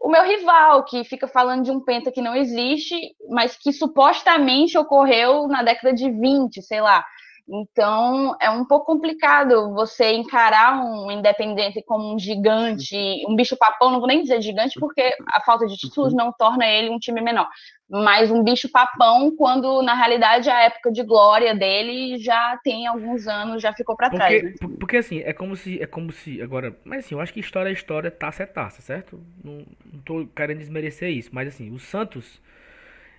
[0.00, 2.98] o meu rival, que fica falando de um penta que não existe,
[3.30, 7.04] mas que supostamente ocorreu na década de 20, sei lá.
[7.48, 12.96] Então, é um pouco complicado você encarar um independente como um gigante,
[13.28, 16.66] um bicho papão, não vou nem dizer gigante, porque a falta de títulos não torna
[16.66, 17.48] ele um time menor.
[17.88, 23.28] Mas um bicho papão, quando na realidade a época de glória dele já tem alguns
[23.28, 24.40] anos, já ficou para trás.
[24.40, 24.52] porque, né?
[24.60, 27.40] por- porque assim, é como se é como se agora, mas assim, eu acho que
[27.40, 29.20] história é história, taça é taça, certo?
[29.42, 32.40] Não, não tô querendo desmerecer isso, mas assim, o Santos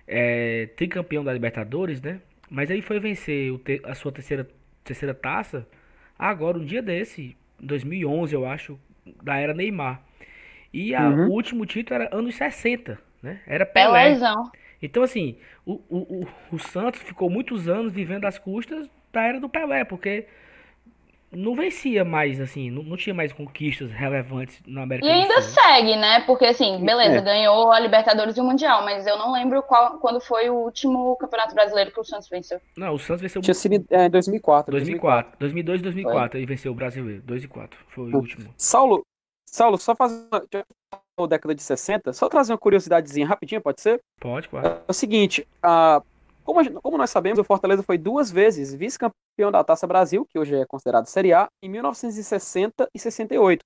[0.06, 2.20] é tricampeão da Libertadores, né?
[2.50, 4.48] Mas aí foi vencer o te- a sua terceira
[4.84, 5.66] terceira taça
[6.18, 8.78] agora um dia desse, em 2011, eu acho,
[9.22, 10.02] da era Neymar.
[10.72, 11.24] E a- Uhum.
[11.24, 13.40] o último título era anos 60, né?
[13.46, 14.20] Era Pelé.
[14.20, 14.50] Pelézão.
[14.82, 19.40] Então, assim, o, o, o, o Santos ficou muitos anos vivendo às custas da era
[19.40, 20.26] do Pelé, porque
[21.30, 25.52] não vencia mais, assim, não, não tinha mais conquistas relevantes na América E ainda Sul.
[25.62, 26.20] segue, né?
[26.20, 27.20] Porque assim, beleza, É.
[27.20, 31.16] ganhou a Libertadores e o Mundial, mas eu não lembro qual, quando foi o último
[31.16, 32.60] Campeonato Brasileiro que o Santos venceu.
[32.76, 34.70] Não, o Santos venceu Tinha sido é, em 2004.
[34.72, 38.20] 2004, 2002 e 2004, ele venceu o Brasileiro, 2 e 4, foi o Hum.
[38.20, 38.54] último.
[38.56, 39.04] Saulo,
[39.46, 40.26] Saulo, só fazer
[41.18, 44.00] uma década de 60, só trazer uma curiosidadezinha rapidinho, pode ser?
[44.20, 44.66] Pode, claro.
[44.66, 46.02] É o seguinte, a-
[46.48, 50.38] como, gente- como nós sabemos, o Fortaleza foi duas vezes vice-campeão da Taça Brasil, que
[50.38, 53.62] hoje é considerado Série A, em 1960 e 68.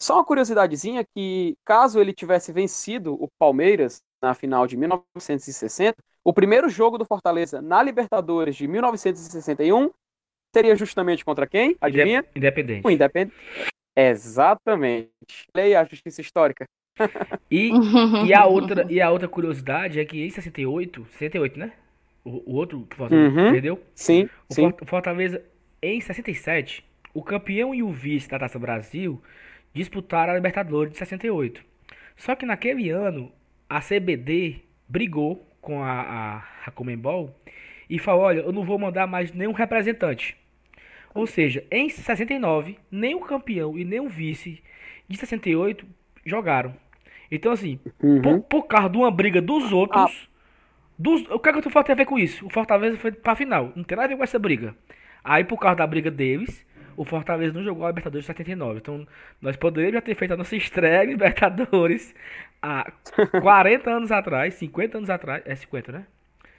[0.00, 6.32] Só uma curiosidadezinha que, caso ele tivesse vencido o Palmeiras na final de 1960, o
[6.32, 9.90] primeiro jogo do Fortaleza na Libertadores de 1961
[10.54, 11.76] seria justamente contra quem?
[11.80, 12.20] Adivinha?
[12.20, 12.86] Inde- Independente.
[12.86, 13.34] O Independente.
[13.96, 15.10] Exatamente.
[15.56, 16.66] Leia a justiça histórica.
[17.50, 17.70] E,
[18.28, 21.72] e, a outra, e a outra curiosidade é que em 68, 68, né?
[22.24, 23.50] O, o outro que o Fortaleza Uhum.
[23.52, 24.72] perdeu, Sim, O sim.
[24.86, 25.42] Fortaleza,
[25.82, 29.20] em 67, o campeão e o vice da Taça Brasil
[29.74, 31.62] disputaram a Libertadores de 68.
[32.16, 33.32] Só que naquele ano,
[33.68, 34.56] a CBD
[34.88, 37.34] brigou com a, a, a Comembol
[37.90, 40.36] e falou: olha, eu não vou mandar mais nenhum representante.
[41.14, 44.62] Ou seja, em 69, nem o campeão e nem o vice
[45.08, 45.84] de 68
[46.24, 46.74] jogaram.
[47.30, 48.40] Então, assim, por, Uhum.
[48.42, 50.28] por causa de uma briga dos outros,
[51.02, 52.46] Dos, o que é que o Fortaleza tem a ver com isso?
[52.46, 53.72] O Fortaleza foi pra final.
[53.74, 54.74] Não tem nada a ver com essa briga.
[55.24, 56.64] Aí, por causa da briga deles,
[56.96, 58.78] o Fortaleza não jogou a Libertadores de 79.
[58.78, 59.06] Então,
[59.40, 62.14] nós poderíamos já ter feito a nossa estreia Libertadores
[62.62, 62.90] há
[63.42, 65.42] 40 anos atrás, 50 anos atrás.
[65.44, 66.06] É 50, né?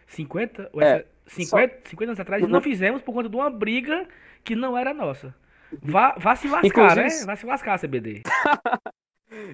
[0.08, 0.70] 50?
[0.74, 4.06] Ou É, é, 50, 50 anos atrás e não fizemos por conta de uma briga
[4.44, 5.34] que não era nossa.
[5.82, 7.26] Vá, vá se lascar, Inclusive- né?
[7.26, 8.22] Vá se lascar, CBD.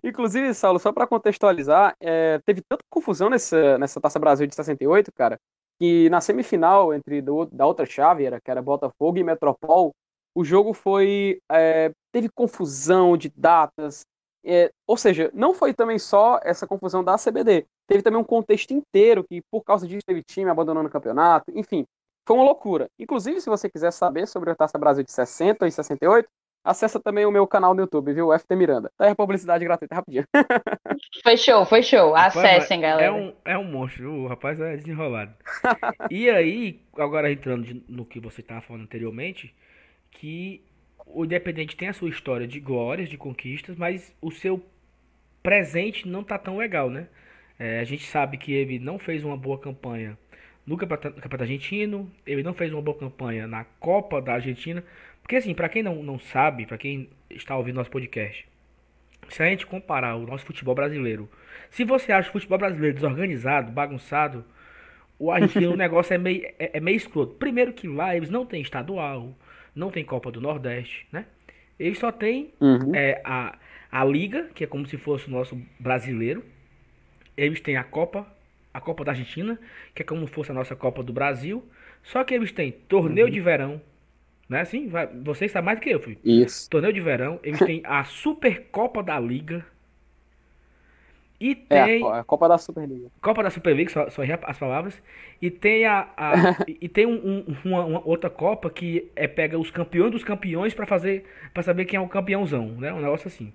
[0.03, 5.11] Inclusive, Saulo, só para contextualizar, é, teve tanta confusão nessa, nessa Taça Brasil de 68,
[5.13, 5.39] cara,
[5.79, 9.93] que na semifinal entre do, da outra chave, era, que era Botafogo e Metropol,
[10.35, 11.39] o jogo foi.
[11.51, 14.01] é, teve confusão de datas.
[14.45, 18.71] é, ou seja, não foi também só essa confusão da CBD, teve também um contexto
[18.71, 21.85] inteiro que, por causa disso, teve time abandonando o campeonato, enfim,
[22.27, 22.87] foi uma loucura.
[22.99, 26.29] Inclusive, se você quiser saber sobre a Taça Brasil de 60 e 68,
[26.63, 28.37] acessa também o meu canal no YouTube, viu?
[28.37, 28.91] FT Miranda.
[28.97, 30.25] Tá aí a publicidade gratuita rapidinho.
[31.23, 32.15] Foi show, foi show.
[32.15, 33.07] Acessem, galera.
[33.07, 35.33] É um, é um monstro, o rapaz é desenrolado.
[36.09, 39.53] e aí, agora entrando no que você estava falando anteriormente,
[40.11, 40.63] que
[41.05, 44.63] o Independente tem a sua história de glórias, de conquistas, mas o seu
[45.41, 47.07] presente não tá tão legal, né?
[47.57, 50.17] É, a gente sabe que ele não fez uma boa campanha
[50.65, 54.83] no campeonato argentino, ele não fez uma boa campanha na Copa da Argentina,
[55.29, 58.47] porque assim, para quem não, não sabe, para quem está ouvindo nosso podcast,
[59.27, 61.29] se a gente comparar o nosso futebol brasileiro,
[61.69, 64.43] se você acha o futebol brasileiro desorganizado, bagunçado,
[65.19, 67.35] o argentino o negócio é meio, é, é meio escroto.
[67.35, 69.37] Primeiro que lá eles não têm estadual,
[69.75, 71.27] não tem Copa do Nordeste, né?
[71.79, 72.95] Eles só têm Uhum.
[72.95, 73.55] é, a,
[73.91, 76.43] a Liga, que é como se fosse o nosso brasileiro.
[77.37, 78.25] Eles têm a Copa,
[78.73, 79.59] a Copa da Argentina,
[79.93, 81.63] que é como se fosse a nossa Copa do Brasil.
[82.01, 83.79] Só que eles têm torneio de verão,
[84.49, 84.61] né?
[84.61, 86.17] Assim, vai, você sabe mais do que eu, filho.
[86.23, 86.69] Isso.
[86.69, 89.65] Torneio de verão, eles têm a Supercopa da Liga.
[91.39, 93.09] E É, tem a, a Copa da Superliga.
[93.21, 95.01] Copa da Superliga, só, só as palavras.
[95.41, 96.33] E tem a, a-
[96.67, 100.73] e tem um- um- uma, uma outra Copa que é pega os campeões dos campeões
[100.73, 102.91] pra fazer para saber quem é o campeãozão, né?
[102.93, 103.53] Um negócio assim.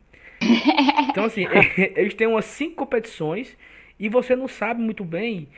[1.11, 1.47] Então assim,
[1.97, 3.57] eles têm umas cinco competições
[3.99, 5.49] e você não sabe muito bem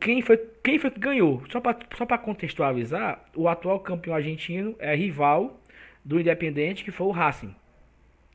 [0.00, 1.42] quem foi quem foi que ganhou.
[1.50, 5.60] Só para só para contextualizar, o atual campeão argentino é rival
[6.04, 7.54] do Independente, que foi o Racing,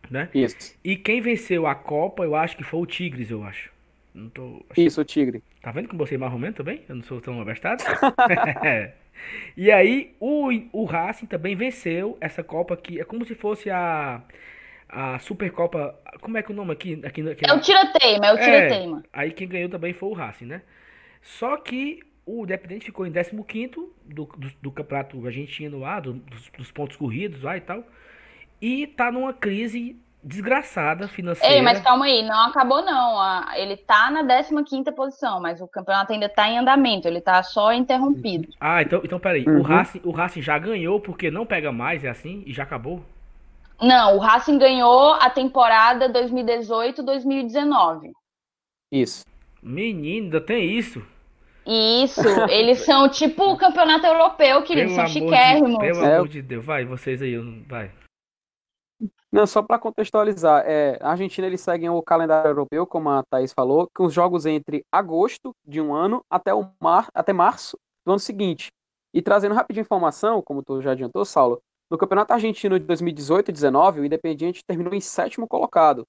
[0.09, 0.29] né?
[0.33, 0.75] Isso.
[0.83, 3.71] E quem venceu a Copa, eu acho que foi o Tigres, eu acho.
[4.13, 4.65] Não tô.
[4.75, 5.43] Isso, o Tigre.
[5.61, 6.81] Tá vendo como você é mais ou menos também?
[6.87, 7.83] Eu não sou tão abastado.
[9.55, 14.21] e aí, o, o Racing também venceu essa Copa que é como se fosse a,
[14.87, 15.95] a Supercopa.
[16.21, 16.99] Como é que é o nome aqui?
[17.03, 18.67] aqui, aqui É o tiroteima, é o É.
[18.67, 19.03] tiroteima.
[19.11, 20.61] Aí quem ganhou também foi o Racing, né?
[21.21, 23.35] Só que o Independente ficou em 15
[24.05, 27.83] do, do, do campeonato argentino lá, do- dos, dos pontos corridos lá e tal.
[28.61, 31.55] E tá numa crise desgraçada financeira.
[31.55, 33.17] Ei, mas calma aí, não acabou não.
[33.55, 37.71] Ele tá na 15ª posição, mas o campeonato ainda tá em andamento, ele tá só
[37.71, 38.49] interrompido.
[38.59, 39.45] Ah, então, então peraí.
[39.45, 39.61] O, Uhum.
[39.61, 42.43] Racing, o Racing já ganhou porque não pega mais, é assim?
[42.45, 43.01] E já acabou?
[43.81, 48.11] Não, o Racing ganhou a temporada 2018-2019.
[48.91, 49.23] Isso.
[49.61, 51.01] Menino, ainda tem isso.
[51.65, 55.77] Isso, eles são tipo o campeonato europeu, querido, são amor de, chiquérrimos.
[55.77, 56.15] pelo É.
[56.15, 56.65] amor de Deus.
[56.65, 57.91] Vai, vocês aí, eu- vai.
[59.31, 63.53] Não, só para contextualizar, é, a Argentina eles seguem o calendário europeu, como a Thaís
[63.53, 68.13] falou, com os jogos entre agosto de um ano até, o mar, até março do
[68.13, 68.69] ano seguinte.
[69.13, 73.51] E trazendo rapidinho informação, como tu já adiantou, Saulo, no Campeonato Argentino de 2018 e
[73.51, 76.03] 19, o Independiente terminou em sétimo colocado.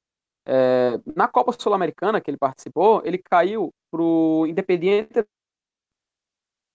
[0.47, 5.25] É, na Copa Sul-Americana que ele participou, ele caiu pro Independiente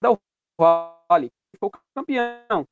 [0.01, 0.17] del
[0.57, 2.65] Valle, que foi o campeão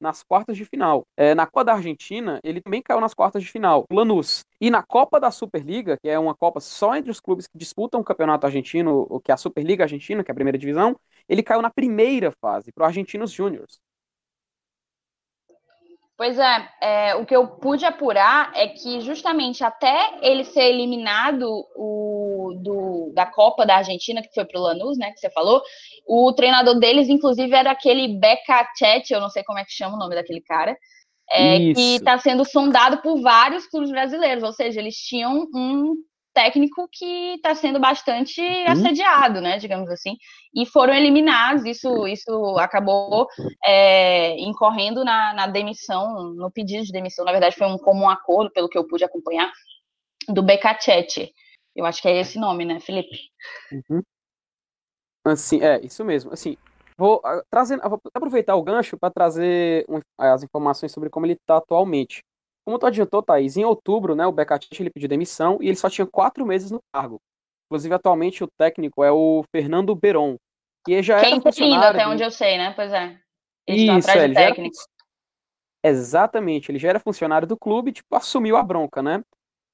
[0.00, 1.06] nas quartas de final.
[1.16, 4.44] É, na Copa da Argentina, ele também caiu nas quartas de final, o Lanús.
[4.60, 8.00] E na Copa da Superliga, que é uma Copa só entre os clubes que disputam
[8.00, 11.42] o campeonato argentino, o que é a Superliga Argentina, que é a primeira divisão, ele
[11.42, 13.80] caiu na primeira fase, para o Argentinos Júniors.
[16.16, 21.48] Pois é, é, o que eu pude apurar é que justamente até ele ser eliminado
[21.74, 25.62] o, do, da Copa da Argentina, que foi pro Lanús, né, que você falou,
[26.06, 29.98] o treinador deles, inclusive, era aquele Becacete, eu não sei como é que chama o
[29.98, 30.76] nome daquele cara,
[31.30, 35.94] é, que está sendo sondado por vários clubes brasileiros, ou seja, eles tinham um
[36.32, 40.16] técnico que está sendo bastante assediado, né, digamos assim,
[40.54, 43.26] e foram eliminados, isso, isso acabou
[43.64, 48.50] é, incorrendo na, na demissão, no pedido de demissão, na verdade foi um comum acordo,
[48.52, 49.50] pelo que eu pude acompanhar,
[50.28, 51.32] do Becacete.
[51.74, 53.16] Eu acho que é esse nome, né, Felipe?
[53.72, 54.02] Uhum.
[55.24, 56.32] Assim, é, isso mesmo.
[56.32, 56.56] Assim,
[56.98, 61.34] vou ah, trazendo, vou aproveitar o gancho para trazer um- as informações sobre como ele
[61.34, 62.22] está atualmente.
[62.64, 65.90] Como tu adiantou, Thaís, em outubro, né, o Becatich ele pediu demissão e ele só
[65.90, 67.20] tinha quatro meses no cargo.
[67.66, 70.36] Inclusive, atualmente o técnico é o Fernando Beron,
[70.84, 72.72] que já Que é era funcionário até onde eu sei, né?
[72.74, 73.18] Pois é.
[73.66, 74.76] Eles Isso, atrás é, de ele já era técnico.
[74.76, 74.92] fun-
[75.84, 79.22] Exatamente, ele já era funcionário do clube e tipo, assumiu a bronca, né?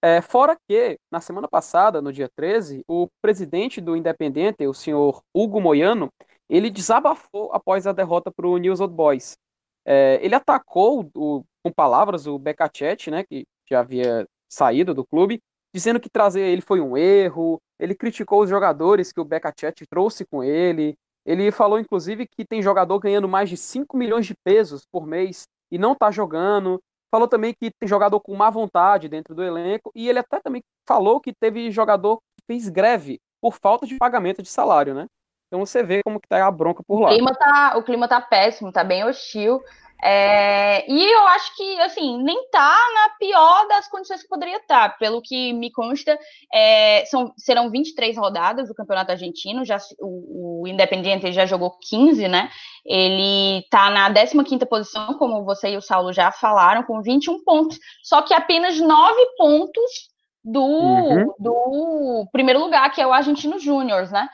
[0.02, 5.22] É, fora que, na semana passada, no dia 13, o presidente do Independente, o senhor
[5.34, 6.10] Hugo Moyano,
[6.48, 9.36] ele desabafou após a derrota para o News Old Boys.
[9.84, 15.40] É, ele atacou, o- com palavras, o Becacete, né, que já havia saído do clube,
[15.74, 20.24] dizendo que trazer ele foi um erro, ele criticou os jogadores que o Becacete trouxe
[20.24, 20.96] com ele,
[21.28, 25.46] ele falou, inclusive, que tem jogador ganhando mais de 5 milhões de pesos por mês
[25.70, 26.80] e não tá jogando.
[27.10, 29.90] Falou também que tem jogador com má vontade dentro do elenco.
[29.94, 34.42] E ele até também falou que teve jogador que fez greve por falta de pagamento
[34.42, 35.06] de salário, né?
[35.48, 37.10] Então você vê como que tá a bronca por O lá.
[37.10, 39.62] clima tá, o clima tá péssimo, tá bem hostil.
[40.02, 44.96] É, e eu acho que, assim, nem tá na pior das condições que poderia estar.
[44.98, 46.18] Pelo que me consta,
[46.52, 49.64] é, são, serão 23 rodadas do Campeonato Argentino.
[49.64, 52.48] Já, o, o Independiente já jogou 15, né?
[52.84, 57.78] Ele tá na 15ª posição, como você e o Saulo já falaram, com 21 pontos.
[58.02, 60.08] Só que apenas 9 pontos
[60.44, 61.34] do, Uhum.
[61.38, 64.28] do primeiro lugar, que é o Argentino Júnior, né?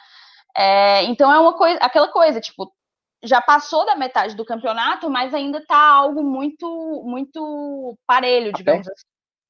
[0.57, 2.73] É, então é uma coisa, aquela coisa, tipo,
[3.25, 9.07] já passou da metade do campeonato, mas ainda tá algo muito, muito parelho, digamos assim.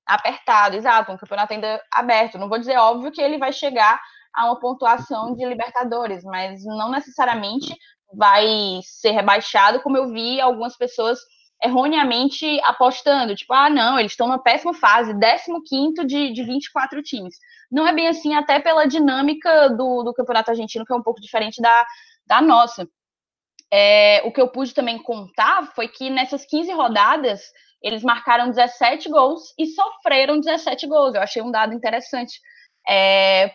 [0.06, 2.38] Apertado, exato, um campeonato ainda aberto.
[2.38, 4.00] Não vou dizer óbvio que ele vai chegar
[4.34, 7.74] a uma pontuação de Libertadores, mas não necessariamente
[8.12, 11.18] vai ser rebaixado, como eu vi algumas pessoas
[11.62, 17.36] erroneamente apostando, tipo, ah, não, eles estão numa péssima fase, 15 de, de 24 times.
[17.70, 21.20] Não é bem assim, até pela dinâmica do, do campeonato argentino, que é um pouco
[21.20, 21.86] diferente da,
[22.26, 22.86] da nossa.
[23.72, 27.40] É, o que eu pude também contar foi que nessas 15 rodadas
[27.82, 31.14] eles marcaram 17 gols e sofreram 17 gols.
[31.14, 32.40] Eu achei um dado interessante.
[32.88, 33.52] É,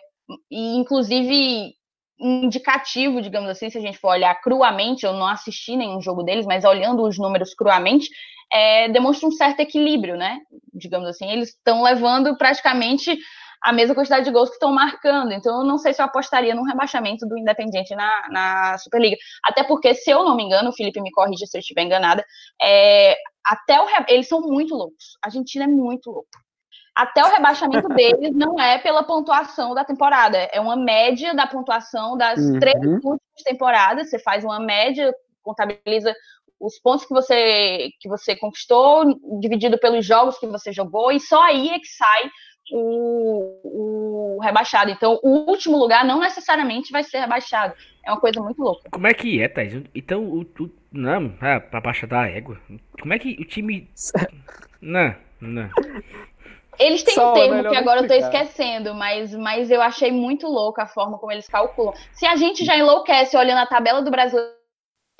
[0.50, 1.74] e, inclusive,
[2.18, 6.46] indicativo, digamos assim, se a gente for olhar cruamente, eu não assisti nenhum jogo deles,
[6.46, 8.08] mas olhando os números cruamente,
[8.52, 10.38] é, demonstra um certo equilíbrio, né?
[10.72, 13.18] Digamos assim, eles estão levando praticamente
[13.62, 15.32] a mesma quantidade de gols que estão marcando.
[15.32, 19.16] Então, eu não sei se eu apostaria num rebaixamento do Independiente na, na Superliga.
[19.44, 22.24] Até porque, se eu não me engano, o Felipe me corrige se eu estiver enganada,
[22.62, 25.18] é, até o eles são muito loucos.
[25.22, 26.28] A Argentina é muito louco.
[26.96, 32.16] Até o rebaixamento deles não é pela pontuação da temporada, é uma média da pontuação
[32.16, 32.58] das Uhum.
[32.58, 34.10] três últimas temporadas.
[34.10, 36.14] Você faz uma média, contabiliza
[36.60, 39.04] os pontos que você, que você conquistou,
[39.40, 42.30] dividido pelos jogos que você jogou, e só aí é que sai
[42.72, 44.90] o, o rebaixado.
[44.90, 47.74] Então, o último lugar não necessariamente vai ser rebaixado.
[48.04, 48.90] É uma coisa muito louca.
[48.90, 49.82] Como é que é, Thaís?
[49.94, 52.58] Então, o, o, não, é, pra baixa da égua.
[53.00, 53.88] Como é que o time.
[54.82, 55.68] Não, não.
[56.78, 58.44] Eles têm Só um é termo que agora eu tô explicar.
[58.44, 61.92] esquecendo, mas, mas eu achei muito louco a forma como eles calculam.
[62.12, 64.10] Se a gente já enlouquece olhando a tabela do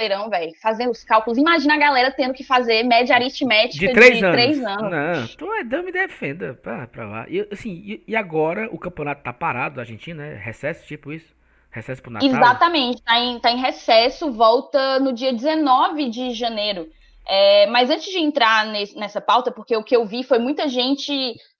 [0.00, 4.18] Brasileirão, velho, fazendo os cálculos, imagina a galera tendo que fazer média aritmética De três
[4.18, 4.36] de anos.
[4.36, 4.90] três anos.
[4.90, 6.54] Não, tu é dama e defenda.
[6.54, 7.26] Pra, pra lá.
[7.28, 10.40] E, assim, e, e agora o campeonato tá parado, a Argentina, né?
[10.42, 11.34] Recesso, tipo isso?
[11.70, 12.28] Recesso pro Natal?
[12.28, 16.88] Exatamente, tá em, tá em recesso, volta no dia 19 de janeiro.
[17.28, 20.66] É, mas antes de entrar nesse- nessa pauta, porque o que eu vi foi muita
[20.66, 21.12] gente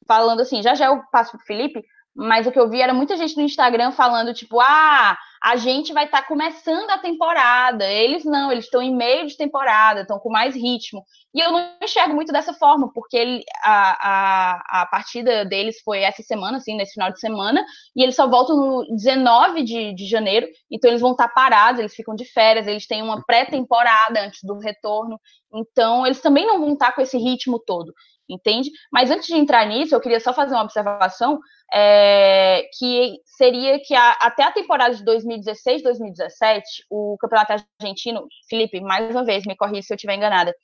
[0.08, 1.84] falando assim, já já eu passo pro Felipe,
[2.16, 5.92] mas o que eu vi era muita gente no Instagram falando, tipo, ah, a gente
[5.92, 7.84] vai estar começando a temporada.
[7.90, 11.02] Eles não, eles estão em meio de temporada, estão com mais ritmo.
[11.34, 16.00] E eu não enxergo muito dessa forma, porque ele, a, a, a partida deles foi
[16.02, 17.64] essa semana, assim, nesse final de semana,
[17.96, 21.94] e eles só voltam no 19 de, de janeiro, então eles vão estar parados, eles
[21.94, 25.18] ficam de férias, eles têm uma pré-temporada antes do retorno,
[25.54, 27.94] então eles também não vão estar com esse ritmo todo,
[28.28, 28.70] entende?
[28.92, 31.38] Mas antes de entrar nisso, eu queria só fazer uma observação,
[31.72, 38.80] é, que seria que a, até a temporada de 2016, 2017, o campeonato argentino, Felipe,
[38.80, 40.54] mais uma vez, me corrija se eu estiver enganada,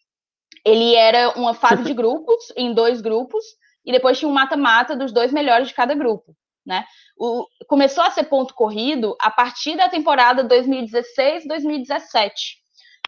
[0.64, 3.44] ele era uma fase de grupos, em dois grupos,
[3.84, 6.34] e depois tinha um mata-mata dos dois melhores de cada grupo,
[6.66, 6.84] né?
[7.16, 12.32] O, começou a ser ponto corrido a partir da temporada 2016-2017.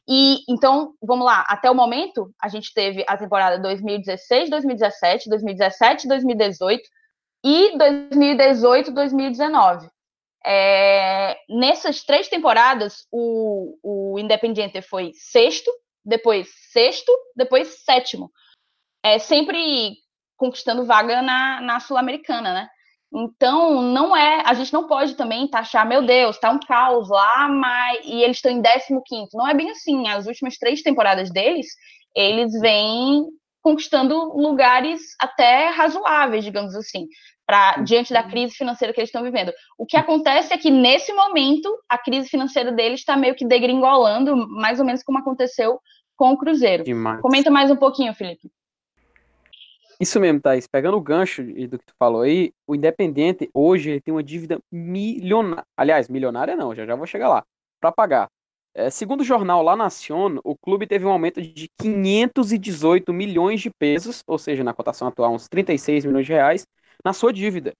[0.08, 6.08] E então, vamos lá, até o momento, a gente teve a temporada 2016, 2017, 2017,
[6.08, 6.88] 2018
[7.44, 9.88] e 2018, 2019.
[10.44, 15.70] É, nessas três temporadas, o, o Independiente foi sexto,
[16.04, 18.30] depois sexto, depois sétimo.
[19.02, 19.96] É, sempre
[20.36, 22.68] conquistando vaga na, na Sul-Americana, né?
[23.12, 24.42] Então, não é.
[24.44, 28.00] A gente não pode também taxar, meu Deus, tá um caos lá, mas.
[28.04, 29.30] E eles estão em 15.
[29.34, 30.08] Não é bem assim.
[30.08, 31.66] As últimas três temporadas deles,
[32.14, 33.24] eles vêm
[33.62, 37.06] conquistando lugares até razoáveis, digamos assim.
[37.46, 39.50] para diante da crise financeira que eles estão vivendo.
[39.78, 44.36] O que acontece é que nesse momento a crise financeira deles está meio que degringolando,
[44.36, 45.80] mais ou menos como aconteceu
[46.14, 46.84] com o Cruzeiro.
[46.84, 47.22] Demais.
[47.22, 48.50] Comenta mais um pouquinho, Felipe.
[50.00, 50.66] Isso mesmo, Thaís.
[50.66, 54.60] Pegando o gancho do que tu falou aí, o Independente hoje ele tem uma dívida
[54.70, 55.64] milionária.
[55.76, 57.44] Aliás, milionária não, já já vou chegar lá.
[57.80, 58.28] Para pagar.
[58.78, 63.70] É, segundo o jornal La Nación, o clube teve um aumento de 518 milhões de
[63.70, 66.64] pesos, ou seja, na cotação atual, uns 36 milhões de reais,
[67.04, 67.72] na sua dívida.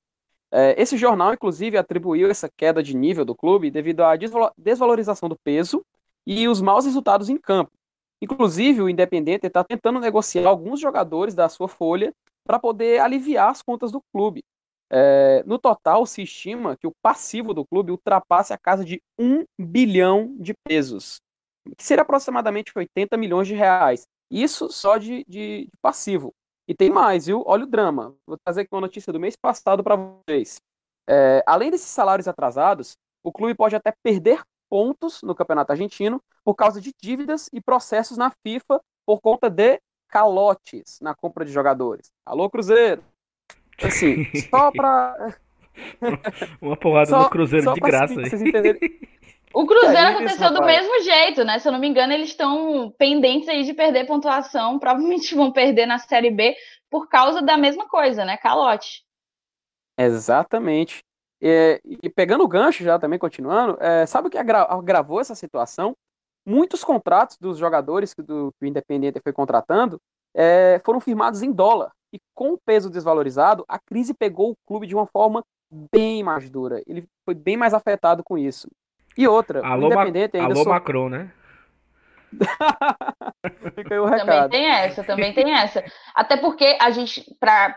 [0.50, 4.16] É, esse jornal, inclusive, atribuiu essa queda de nível do clube devido à
[4.56, 5.84] desvalorização do peso
[6.26, 7.70] e os maus resultados em campo.
[8.20, 13.62] Inclusive, o Independente está tentando negociar alguns jogadores da sua folha para poder aliviar as
[13.62, 14.42] contas do clube.
[14.90, 19.44] É, no total, se estima que o passivo do clube ultrapasse a casa de 1
[19.58, 21.20] bilhão de pesos,
[21.76, 24.06] que seria aproximadamente 80 milhões de reais.
[24.30, 26.34] Isso só de, de, de passivo.
[26.66, 27.42] E tem mais, viu?
[27.46, 28.14] Olha o drama.
[28.26, 30.60] Vou trazer aqui uma notícia do mês passado para vocês.
[31.08, 36.54] É, além desses salários atrasados, o clube pode até perder pontos no Campeonato Argentino por
[36.54, 42.10] causa de dívidas e processos na FIFA por conta de calotes na compra de jogadores.
[42.26, 43.02] Alô, Cruzeiro!
[43.82, 45.36] Assim, só para.
[46.60, 48.14] Uma porrada só, no Cruzeiro de graça.
[48.14, 48.80] Vocês entenderem.
[49.54, 51.58] O Cruzeiro aconteceu do mesmo jeito, né?
[51.58, 54.78] Se eu não me engano, eles estão pendentes aí de perder pontuação.
[54.78, 56.54] Provavelmente vão perder na Série B
[56.90, 58.36] por causa da mesma coisa, né?
[58.36, 59.02] Calote.
[59.98, 61.02] Exatamente.
[61.40, 65.34] E, e pegando o gancho já também, continuando, é, sabe o que agra agravou essa
[65.34, 65.96] situação?
[66.46, 70.00] Muitos contratos dos jogadores que, do, que o Independente foi contratando
[70.34, 71.92] é, foram firmados em dólar.
[72.12, 75.44] E com o peso desvalorizado, a crise pegou o clube de uma forma
[75.92, 76.82] bem mais dura.
[76.86, 78.68] Ele foi bem mais afetado com isso.
[79.16, 80.68] E outra, alô, o Independente ainda alô so...
[80.68, 81.32] Macron, né?
[83.74, 85.84] Fica aí o Também tem essa, também tem essa.
[86.14, 87.74] Até porque a gente, para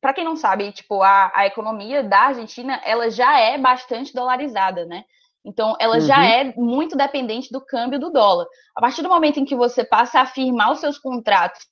[0.00, 4.86] para quem não sabe, tipo, a, a economia da Argentina, ela já é bastante dolarizada,
[4.86, 5.04] né?
[5.44, 6.00] Então, ela Uhum.
[6.02, 8.46] já é muito dependente do câmbio do dólar.
[8.76, 11.64] A partir do momento em que você passa a firmar os seus contratos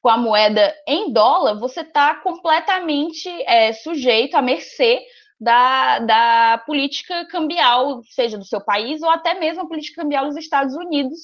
[0.00, 5.00] com a moeda em dólar, você está completamente é, sujeito à mercê
[5.40, 10.36] da, da política cambial, seja do seu país ou até mesmo a política cambial dos
[10.36, 11.18] Estados Unidos,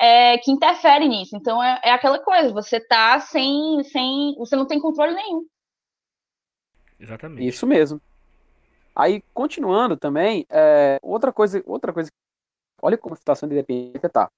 [0.00, 1.36] é, que interfere nisso.
[1.36, 4.34] Então, é, é aquela coisa, você tá sem, sem.
[4.38, 5.44] Você não tem controle nenhum.
[6.98, 7.46] Exatamente.
[7.46, 8.00] Isso mesmo.
[8.94, 12.10] Aí, continuando também, é, outra coisa, outra coisa,
[12.80, 14.30] olha como a situação do Independente tá.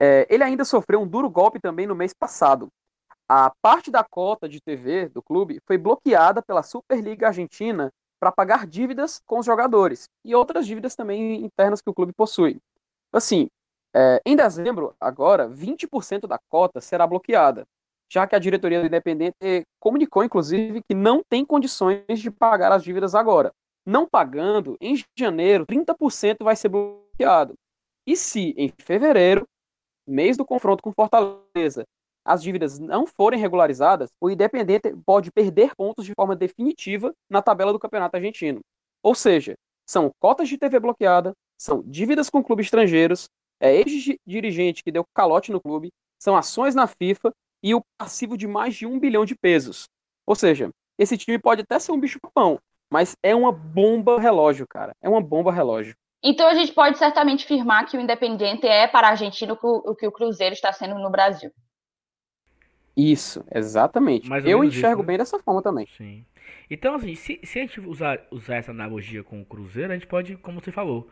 [0.00, 2.68] É, ele ainda sofreu um duro golpe também no mês passado.
[3.28, 8.66] A parte da cota de TV do clube foi bloqueada pela Superliga Argentina para pagar
[8.66, 12.58] dívidas com os jogadores e outras dívidas também internas que o clube possui.
[13.12, 13.48] Assim,
[13.94, 17.66] é, em dezembro, agora, 20% da cota será bloqueada,
[18.08, 22.82] já que a diretoria do Independente comunicou, inclusive, que não tem condições de pagar as
[22.82, 23.52] dívidas agora.
[23.88, 27.54] Não pagando, em janeiro, 30% vai ser bloqueado.
[28.06, 29.48] E se em fevereiro,
[30.06, 31.86] mês do confronto com Fortaleza,
[32.22, 37.72] as dívidas não forem regularizadas, o Independente pode perder pontos de forma definitiva na tabela
[37.72, 38.60] do Campeonato Argentino.
[39.02, 39.54] Ou seja,
[39.88, 43.26] são cotas de TV bloqueada, são dívidas com clubes estrangeiros,
[43.58, 47.32] é ex-dirigente que deu calote no clube, são ações na FIFA
[47.62, 49.84] e o passivo de mais de um bilhão de pesos.
[50.26, 50.68] Ou seja,
[50.98, 52.58] esse time pode até ser um bicho-papão,
[52.90, 54.94] mas é uma bomba relógio, cara.
[55.02, 55.94] É uma bomba relógio.
[56.22, 60.06] Então a gente pode certamente afirmar que o Independente é para a Argentina o que
[60.06, 61.52] o Cruzeiro está sendo no Brasil.
[62.96, 64.28] Isso, exatamente.
[64.44, 65.06] Eu enxergo isso, né?
[65.06, 65.86] bem dessa forma também.
[65.96, 66.24] Sim.
[66.68, 70.08] Então, assim, se, se a gente usar, usar essa analogia com o Cruzeiro, a gente
[70.08, 71.08] pode, como você falou,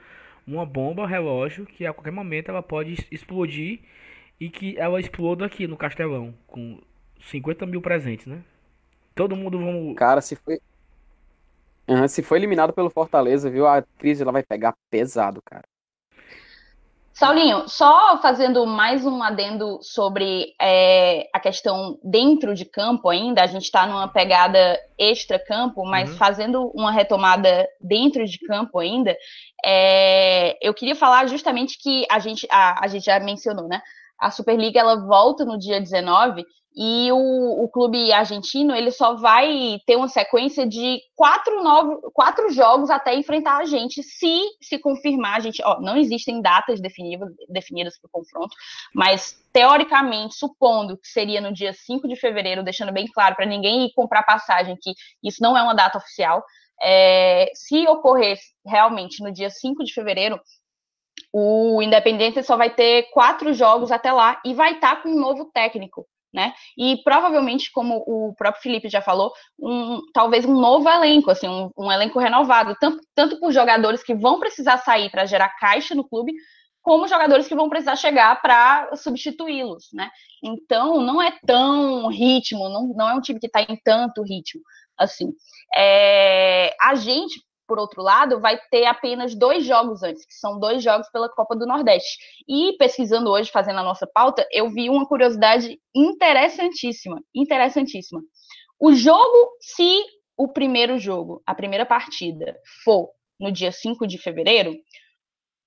[0.47, 3.81] uma bomba relógio que a qualquer momento ela pode explodir
[4.41, 6.81] e que ela exploda aqui no Castelão, com
[7.21, 8.43] 50 mil presentes, né?
[9.15, 9.97] Todo mundo vamos.
[9.97, 10.61] Cara, se foi.
[11.89, 13.67] Aham, se foi eliminado pelo Fortaleza, viu?
[13.67, 15.65] A crise ela vai pegar pesado, cara.
[17.15, 23.47] Saulinho, só fazendo mais um adendo sobre é, a questão dentro de campo ainda, a
[23.47, 26.17] gente está numa pegada extra-campo, mas Uhum.
[26.19, 29.17] fazendo uma retomada dentro de campo ainda,
[29.65, 33.81] é, eu queria falar justamente que a gente, a, a gente já mencionou, né?
[34.21, 36.45] A Superliga ela volta no dia 19
[36.77, 42.51] e o, o clube argentino ele só vai ter uma sequência de quatro, novos, quatro
[42.51, 45.63] jogos até enfrentar a gente, se se confirmar a gente.
[45.65, 48.55] Ó, não existem datas definidas, definidas para o confronto,
[48.95, 53.87] mas teoricamente, supondo que seria no dia 5 de fevereiro, deixando bem claro para ninguém
[53.87, 56.45] ir comprar passagem, que isso não é uma data oficial.
[56.83, 60.39] é, se ocorrer realmente no dia 5 de fevereiro,
[61.33, 65.47] o Independente só vai ter quatro jogos até lá e vai estar com um novo
[65.47, 66.07] técnico.
[66.37, 66.53] Né?
[66.77, 71.71] E provavelmente, como o próprio Felipe já falou, um, talvez um novo elenco, assim, um,
[71.75, 76.07] um elenco renovado, tanto, tanto por jogadores que vão precisar sair para gerar caixa no
[76.07, 76.35] clube,
[76.83, 80.11] como jogadores que vão precisar chegar para substituí-los, né?
[80.45, 84.61] Então, não é tão ritmo, não, não é um time que está em tanto ritmo,
[84.99, 85.33] assim.
[85.75, 90.83] É, a gente, por outro lado, vai ter apenas dois jogos antes, que são dois
[90.83, 92.19] jogos pela Copa do Nordeste.
[92.49, 98.23] E pesquisando hoje, fazendo a nossa pauta, eu vi uma curiosidade interessantíssima, interessantíssima.
[98.79, 100.05] O jogo, se
[100.37, 103.11] o primeiro jogo, a primeira partida, for
[103.41, 104.75] no dia 5 de fevereiro,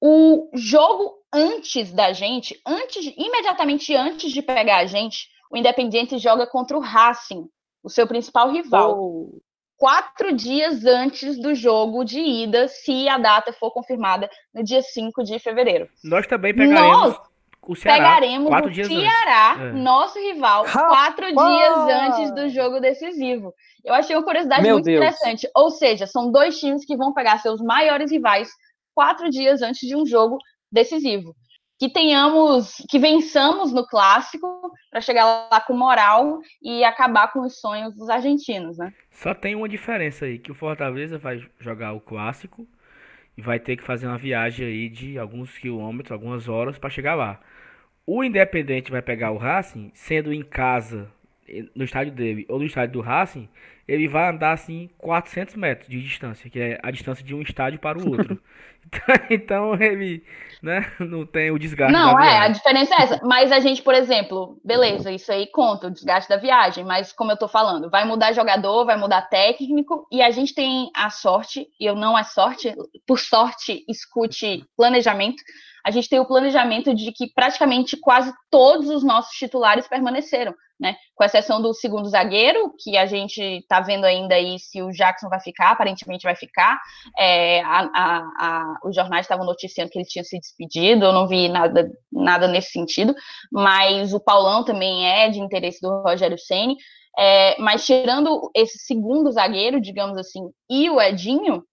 [0.02, 6.48] o jogo antes da gente, antes, imediatamente antes de pegar a gente, o Independiente joga
[6.48, 7.48] contra o Racing,
[7.84, 8.98] o seu principal rival.
[8.98, 9.40] Oh
[9.80, 15.24] quatro dias antes do jogo de ida, se a data for confirmada no dia 5
[15.24, 15.88] de fevereiro.
[16.04, 17.30] Nós também pegaremos Nós
[17.66, 17.98] o Ceará.
[17.98, 19.72] Pegaremos quatro o dias Ceará, é.
[19.72, 23.54] nosso rival, quatro dias antes do jogo decisivo.
[23.86, 24.98] Eu achei uma curiosidade Meu muito Deus.
[24.98, 25.50] interessante.
[25.56, 28.50] Ou seja, são dois times que vão pegar seus maiores rivais
[28.94, 30.38] quatro dias antes de um jogo
[30.70, 31.34] decisivo
[31.80, 37.62] que tenhamos, que vençamos no clássico para chegar lá com moral e acabar com os
[37.62, 38.94] sonhos dos argentinos, né?
[39.10, 42.68] Só tem uma diferença aí, que o Fortaleza vai jogar o clássico
[43.38, 47.16] e vai ter que fazer uma viagem aí de alguns quilômetros, algumas horas para chegar
[47.16, 47.40] lá.
[48.06, 51.10] O Independente vai pegar o Racing, sendo em casa,
[51.76, 53.50] no estádio dele ou no estádio do Racing,
[53.88, 57.80] ele vai andar assim 400 metros de distância, que é a distância de um estádio
[57.80, 58.40] para o outro.
[59.30, 60.24] então ele
[60.62, 61.94] né, não tem o desgaste.
[61.94, 63.20] Não, é, a diferença é essa.
[63.24, 67.32] Mas a gente, por exemplo, beleza, isso aí conta o desgaste da viagem, mas como
[67.32, 71.68] eu tô falando, vai mudar jogador, vai mudar técnico, e a gente tem a sorte,
[71.80, 72.74] e eu não é sorte,
[73.08, 75.42] por sorte, escute planejamento.
[75.86, 80.96] A gente tem o planejamento de que praticamente quase todos os nossos titulares permaneceram né?
[81.14, 85.28] Com exceção do segundo zagueiro, que a gente está vendo ainda aí se o Jackson
[85.28, 86.80] vai ficar, aparentemente vai ficar.
[87.18, 91.28] É, a, a, a, os jornais estavam noticiando que ele tinha se despedido, eu não
[91.28, 93.14] vi nada, nada nesse sentido,
[93.52, 96.78] mas o Paulão também é de interesse do Rogério Ceni.
[97.18, 101.64] É, mas tirando esse segundo zagueiro, digamos assim, e o Edinho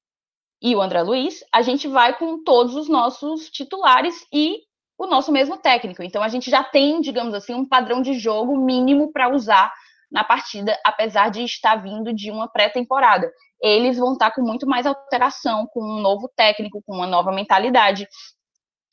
[0.61, 4.61] e o André Luiz, a gente vai com todos os nossos titulares e
[4.99, 6.03] o nosso mesmo técnico.
[6.03, 9.73] Então a gente já tem, digamos assim, um padrão de jogo mínimo para usar
[10.11, 13.31] na partida, apesar de estar vindo de uma pré-temporada.
[13.61, 18.07] Eles vão estar com muito mais alteração, com um novo técnico, com uma nova mentalidade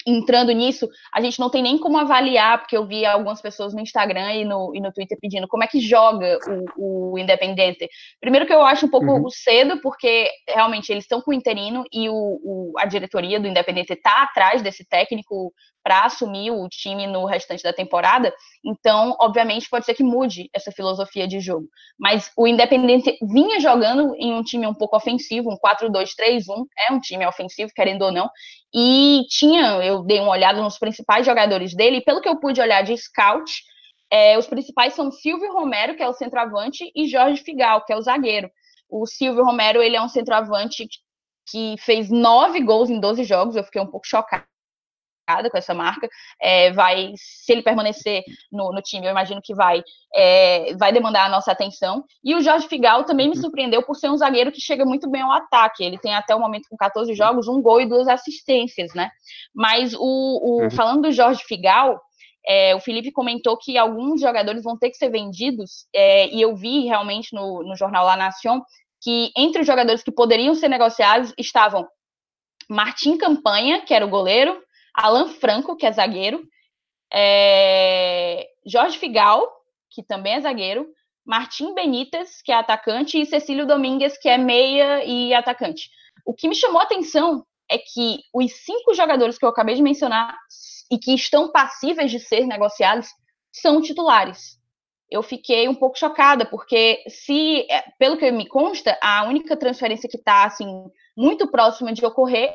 [0.05, 3.79] entrando nisso, a gente não tem nem como avaliar, porque eu vi algumas pessoas no
[3.79, 6.37] Instagram e no, e no Twitter pedindo como é que joga
[6.77, 7.89] o, o Independente.
[8.19, 9.29] Primeiro que eu acho um pouco uhum.
[9.29, 13.93] cedo, porque realmente eles estão com o interino e o, o, a diretoria do Independente
[13.93, 15.53] está atrás desse técnico
[15.83, 18.33] para assumir o time no restante da temporada.
[18.63, 21.67] Então, obviamente, pode ser que mude essa filosofia de jogo.
[21.99, 26.99] Mas o Independente vinha jogando em um time um pouco ofensivo, um 4-2-3-1, é um
[26.99, 28.29] time ofensivo, querendo ou não,
[28.73, 32.61] e tinha, eu dei uma olhada nos principais jogadores dele, e pelo que eu pude
[32.61, 33.51] olhar de scout,
[34.09, 37.97] é, os principais são Silvio Romero, que é o centroavante, e Jorge Figal, que é
[37.97, 38.49] o zagueiro.
[38.89, 40.87] O Silvio Romero, ele é um centroavante
[41.49, 44.45] que fez nove gols em 12 jogos, eu fiquei um pouco chocada
[45.49, 46.07] com essa marca.
[46.41, 51.25] É, vai, se ele permanecer no, no, time, eu imagino que vai, é, vai demandar
[51.25, 52.03] a nossa atenção.
[52.23, 53.41] E o Jorge Figal também me uhum.
[53.41, 55.83] surpreendeu por ser um zagueiro que chega muito bem ao ataque.
[55.83, 59.09] Ele tem até o momento com 14 jogos, um gol e duas assistências, né?
[59.53, 60.71] Mas o, o uhum.
[60.71, 61.99] falando do Jorge Figal,
[62.45, 66.55] é, o Felipe comentou que alguns jogadores vão ter que ser vendidos, é, e eu
[66.55, 68.61] vi realmente no, no jornal La Nación
[69.01, 71.87] que entre os jogadores que poderiam ser negociados estavam
[72.69, 74.57] Martim Campanha, que era o goleiro,
[74.93, 76.43] Alan Franco, que é zagueiro,
[77.11, 79.47] é, Jorge Figal,
[79.89, 80.87] que também é zagueiro,
[81.25, 85.89] Martim Benítez, que é atacante, e Cecílio Domingues, que é meia e atacante.
[86.25, 89.81] O que me chamou a atenção é que os cinco jogadores que eu acabei de
[89.81, 90.37] mencionar
[90.91, 93.07] e que estão passíveis de ser negociados
[93.51, 94.59] são titulares.
[95.09, 100.09] Eu fiquei um pouco chocada, porque se, é, pelo que me consta, a única transferência
[100.09, 100.85] que está assim
[101.15, 102.53] muito próxima de ocorrer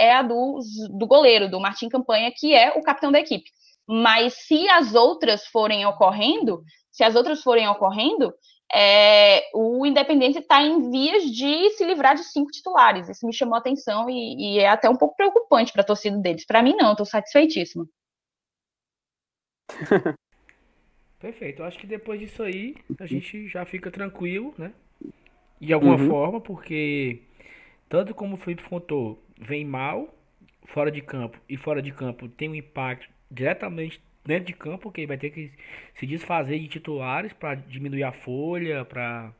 [0.00, 0.58] é a do,
[0.90, 3.50] do goleiro, do Martim Campanha, que é o capitão da equipe.
[3.86, 8.32] Mas se as outras forem ocorrendo, se as outras forem ocorrendo,
[8.72, 13.08] é, o Independente está em vias de se livrar de cinco titulares.
[13.08, 16.16] Isso me chamou a atenção e, e é até um pouco preocupante para a torcida
[16.16, 16.46] deles.
[16.46, 17.86] Para mim, não, estou satisfeitíssima.
[21.18, 21.60] Perfeito.
[21.60, 24.72] Eu acho que depois disso aí a gente já fica tranquilo, né?
[25.60, 26.08] De alguma uhum.
[26.08, 27.20] forma, porque
[27.88, 30.14] tanto como o Felipe contou, vem mal
[30.66, 35.06] fora de campo e fora de campo tem um impacto diretamente dentro de campo, porque
[35.06, 35.50] vai ter que
[35.94, 39.32] se desfazer de titulares para diminuir a folha, para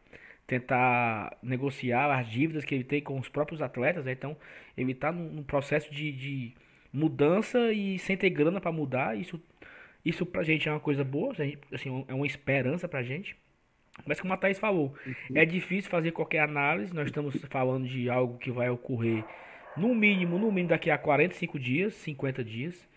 [0.46, 4.04] tentar negociar as dívidas que ele tem com os próprios atletas.
[4.04, 4.12] Né?
[4.12, 4.36] Então,
[4.76, 6.54] ele está num, num, processo de, de,
[6.92, 9.16] mudança e sem ter grana para mudar.
[9.16, 9.40] Isso,
[10.04, 11.32] isso pra gente é uma coisa boa,
[11.72, 13.36] assim, é uma esperança pra gente.
[14.06, 15.36] Mas como a Thaís falou, uhum.
[15.36, 16.94] é difícil fazer qualquer análise.
[16.94, 19.24] Nós estamos falando de algo que vai ocorrer
[19.76, 22.88] no mínimo, no mínimo daqui a 45 dias, 50 dias.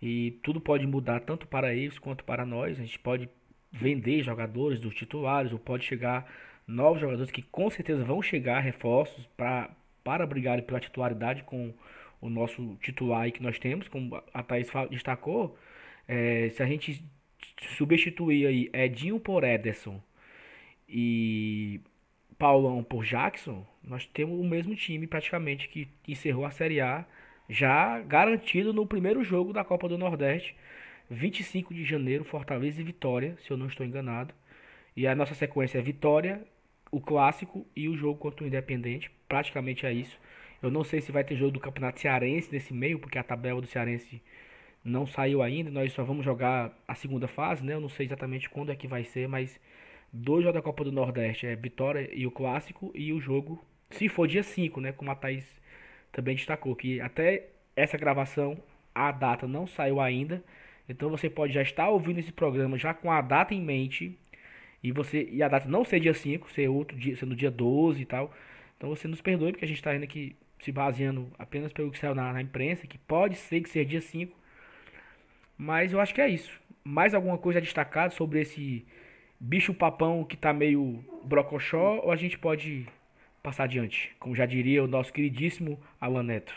[0.00, 2.78] E tudo pode mudar tanto para eles quanto para nós.
[2.78, 3.28] A gente pode
[3.70, 6.30] vender jogadores dos titulares ou pode chegar
[6.66, 9.70] novos jogadores que com certeza vão chegar reforços para
[10.04, 11.74] para brigar pela titularidade com
[12.18, 15.54] o nosso titular que nós temos, como a Thaís destacou,
[16.06, 17.04] é, se a gente
[17.76, 20.00] substituir aí Edinho por Ederson
[20.88, 21.80] e
[22.38, 27.04] Paulão por Jackson, nós temos o mesmo time praticamente que encerrou a Série A
[27.48, 30.54] já garantido no primeiro jogo da Copa do Nordeste,
[31.10, 34.34] 25 de janeiro, Fortaleza e Vitória, se eu não estou enganado.
[34.94, 36.42] E a nossa sequência é Vitória,
[36.90, 40.18] o clássico e o jogo contra o Independente, praticamente é isso.
[40.62, 43.60] Eu não sei se vai ter jogo do Campeonato Cearense nesse meio, porque a tabela
[43.60, 44.20] do Cearense
[44.84, 45.70] não saiu ainda.
[45.70, 47.74] Nós só vamos jogar a segunda fase, né?
[47.74, 49.58] Eu não sei exatamente quando é que vai ser, mas
[50.12, 54.08] dois jogos da Copa do Nordeste é Vitória e o Clássico e o jogo, se
[54.08, 54.92] for dia 5, né?
[54.92, 55.44] Como a Thaís
[56.12, 58.58] também destacou, que até essa gravação
[58.94, 60.42] a data não saiu ainda.
[60.88, 64.18] Então você pode já estar ouvindo esse programa já com a data em mente.
[64.82, 67.50] E você e a data não ser dia 5, ser outro dia, ser no dia
[67.50, 68.32] 12 e tal.
[68.76, 71.98] Então você nos perdoe porque a gente está ainda aqui se baseando apenas pelo que
[71.98, 74.36] saiu na, na imprensa, que pode ser que seja dia 5.
[75.56, 76.60] Mas eu acho que é isso.
[76.84, 78.86] Mais alguma coisa a destacar sobre esse
[79.40, 82.86] bicho papão que tá meio brocochó ou a gente pode
[83.42, 84.14] passar adiante?
[84.18, 86.54] Como já diria o nosso queridíssimo Alan Neto.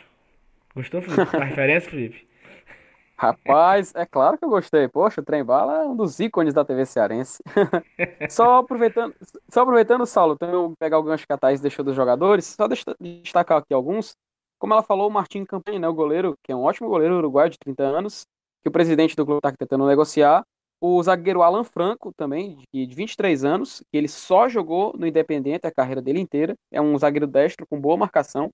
[0.75, 1.31] Gostou, Felipe?
[1.37, 2.27] Da referência, Felipe?
[3.21, 4.87] Rapaz, é claro que eu gostei.
[4.87, 7.43] Poxa, o Trem Bala é um dos ícones da TV cearense.
[8.29, 9.13] só aproveitando,
[9.47, 12.67] só aproveitando, Saulo, também pegar o gancho que a Thaís deixou dos jogadores, só
[12.99, 14.15] destacar aqui alguns.
[14.57, 17.51] Como ela falou, o Martim Campanha, né, o goleiro, que é um ótimo goleiro uruguaio
[17.51, 18.25] de 30 anos,
[18.63, 20.43] que o presidente do clube está tentando negociar.
[20.83, 25.67] O zagueiro Alan Franco, também, de, de 23 anos, que ele só jogou no Independente
[25.67, 26.55] a carreira dele inteira.
[26.71, 28.51] É um zagueiro destro com boa marcação.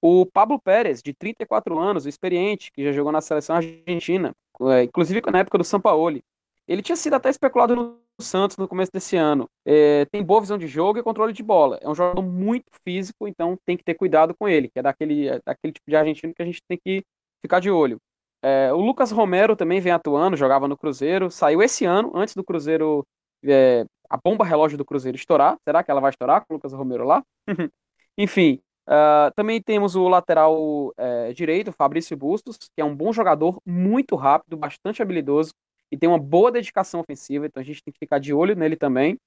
[0.00, 5.22] O Pablo Pérez, de 34 anos, experiente, que já jogou na seleção argentina, é, inclusive
[5.30, 6.24] na época do Sampaoli.
[6.66, 9.48] Ele tinha sido até especulado no Santos no começo desse ano.
[9.64, 11.78] É, tem boa visão de jogo e controle de bola.
[11.80, 15.28] É um jogador muito físico, então tem que ter cuidado com ele, que é daquele,
[15.28, 17.04] é daquele tipo de argentino que a gente tem que
[17.40, 17.98] ficar de olho.
[18.42, 22.42] É, o Lucas Romero também vem atuando, jogava no Cruzeiro, saiu esse ano, antes do
[22.42, 23.06] Cruzeiro,
[23.44, 25.56] é, a bomba relógio do Cruzeiro estourar.
[25.64, 27.22] Será que ela vai estourar com o Lucas Romero lá?
[28.18, 33.58] Enfim, uh, também temos o lateral é, direito, Fabrício Bustos, que é um bom jogador,
[33.64, 35.52] muito rápido, bastante habilidoso
[35.92, 38.76] e tem uma boa dedicação ofensiva, então a gente tem que ficar de olho nele
[38.76, 39.18] também.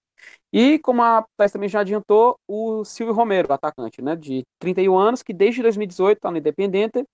[0.51, 5.21] E como a Thais também já adiantou, o Silvio Romero, atacante, né, de 31 anos,
[5.21, 7.05] que desde 2018 está no Independente,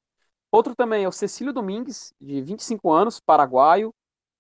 [0.51, 3.93] Outro também é o Cecílio Domingues, de 25 anos, paraguaio,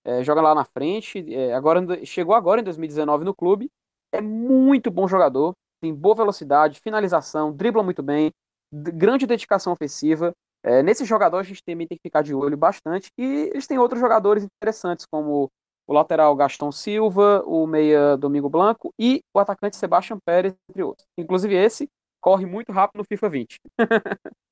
[0.03, 3.69] é, joga lá na frente, é, agora chegou agora em 2019 no clube,
[4.11, 8.31] é muito bom jogador, tem boa velocidade, finalização, dribla muito bem,
[8.71, 10.33] grande dedicação ofensiva.
[10.63, 13.09] É, nesse jogador a gente também tem que ficar de olho bastante.
[13.17, 15.49] E eles têm outros jogadores interessantes, como
[15.87, 21.07] o lateral Gaston Silva, o meia Domingo Blanco e o atacante Sebastião Pérez, entre outros.
[21.17, 21.89] Inclusive esse
[22.21, 23.59] corre muito rápido no FIFA 20.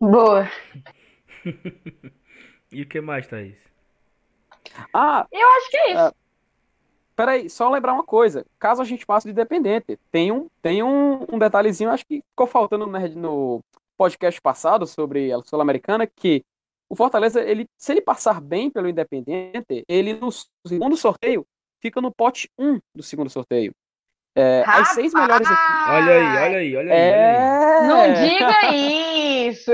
[0.00, 0.50] Boa.
[2.72, 3.58] e o que mais, Thaís?
[4.94, 6.08] Ah, eu acho que é isso.
[6.08, 6.14] Uh,
[7.14, 8.46] peraí, só lembrar uma coisa.
[8.58, 12.46] Caso a gente passe de dependente, tem um, tem um, um detalhezinho, acho que ficou
[12.46, 13.60] faltando no, no
[13.96, 16.42] podcast passado sobre a Sul-Americana, que
[16.88, 20.30] o Fortaleza, ele, se ele passar bem pelo Independente, ele no
[20.66, 21.46] segundo sorteio
[21.80, 23.74] fica no pote 1 do segundo sorteio.
[24.40, 25.86] É, as seis melhores equipes.
[25.86, 26.98] Olha aí, olha aí, olha aí.
[26.98, 27.80] É...
[27.86, 29.72] Não diga isso!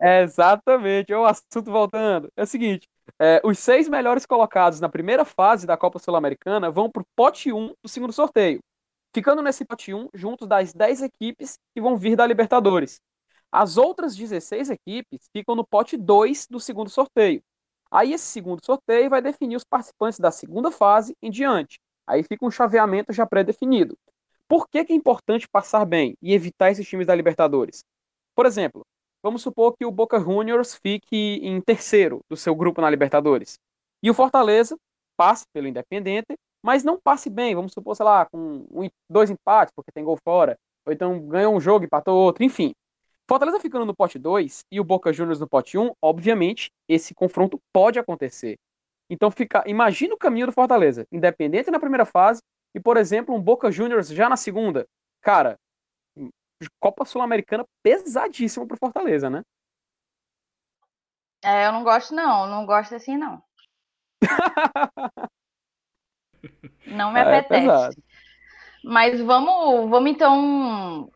[0.00, 2.28] É, exatamente, é o assunto voltando.
[2.36, 2.88] É o seguinte:
[3.20, 7.52] é, os seis melhores colocados na primeira fase da Copa Sul-Americana vão para o pote
[7.52, 8.60] 1 do segundo sorteio,
[9.14, 13.00] ficando nesse pote 1 junto das 10 equipes que vão vir da Libertadores.
[13.52, 17.40] As outras 16 equipes ficam no pote 2 do segundo sorteio.
[17.90, 21.78] Aí esse segundo sorteio vai definir os participantes da segunda fase em diante.
[22.06, 23.96] Aí fica um chaveamento já pré-definido.
[24.48, 27.82] Por que, que é importante passar bem e evitar esses times da Libertadores?
[28.34, 28.82] Por exemplo,
[29.22, 33.58] vamos supor que o Boca Juniors fique em terceiro do seu grupo na Libertadores.
[34.02, 34.76] E o Fortaleza
[35.16, 38.66] passe pelo Independente, mas não passe bem, vamos supor, sei lá, com
[39.08, 42.74] dois empates, porque tem gol fora, ou então ganha um jogo e empatou outro, enfim.
[43.26, 47.58] Fortaleza ficando no pote 2 e o Boca Juniors no pote 1, obviamente, esse confronto
[47.72, 48.56] pode acontecer.
[49.14, 52.42] Então, fica, imagina o caminho do Fortaleza, independente na primeira fase
[52.74, 54.88] e, por exemplo, um Boca Juniors já na segunda.
[55.22, 55.56] Cara,
[56.80, 59.42] Copa Sul-Americana pesadíssimo pro Fortaleza, né?
[61.44, 62.48] É, eu não gosto, não.
[62.48, 63.40] Não gosto assim, não.
[66.86, 67.66] não me É apetece.
[67.66, 67.94] pesado.
[68.82, 71.08] Mas vamos, vamos então.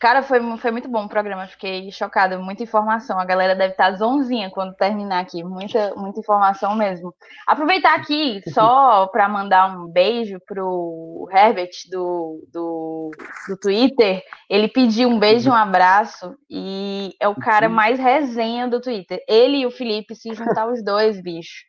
[0.00, 1.46] Cara, foi, foi muito bom o programa.
[1.46, 2.38] Fiquei chocada.
[2.38, 3.20] Muita informação.
[3.20, 5.44] A galera deve estar zonzinha quando terminar aqui.
[5.44, 7.14] Muita, muita informação mesmo.
[7.46, 13.10] Aproveitar aqui só para mandar um beijo pro Herbert do, do,
[13.46, 14.22] do Twitter.
[14.48, 16.34] Ele pediu um beijo e um abraço.
[16.48, 19.22] E é o cara mais resenha do Twitter.
[19.28, 21.68] Ele e o Felipe se juntar os dois, bicho.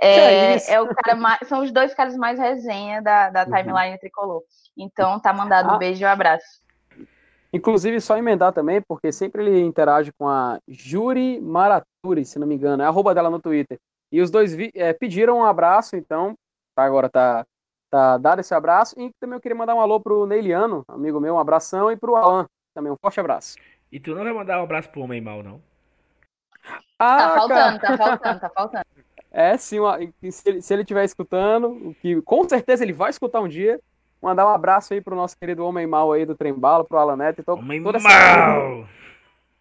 [0.00, 0.70] É, isso?
[0.70, 3.50] é o cara mais, são os dois caras mais resenha da, da Uhum.
[3.50, 4.42] timeline tricolor.
[4.78, 5.74] Então tá mandado Ah.
[5.74, 6.64] um beijo e um abraço.
[7.56, 12.54] Inclusive, só emendar também, porque sempre ele interage com a Juri Maraturi, se não me
[12.54, 13.78] engano, é a arroba dela no Twitter.
[14.12, 16.34] E os dois vi- é, pediram um abraço, então
[16.74, 17.46] tá, agora tá,
[17.90, 18.94] tá dado esse abraço.
[19.00, 22.14] E também eu queria mandar um alô pro Neiliano, amigo meu, um abração, e pro
[22.14, 23.56] Alan também, um forte abraço.
[23.90, 25.60] E tu não vai mandar um abraço pro homem mal, não?
[26.98, 28.84] Ah, Tá faltando, cara, tá faltando, tá faltando.
[29.32, 29.98] é sim, uma-
[30.30, 33.80] se ele, se ele estiver escutando, o que com certeza ele vai escutar um dia,
[34.22, 37.40] mandar um abraço aí pro nosso querido homem mal aí do Trembalo, pro Alan Neto.
[37.40, 38.86] Então, Homem toda essa- mal!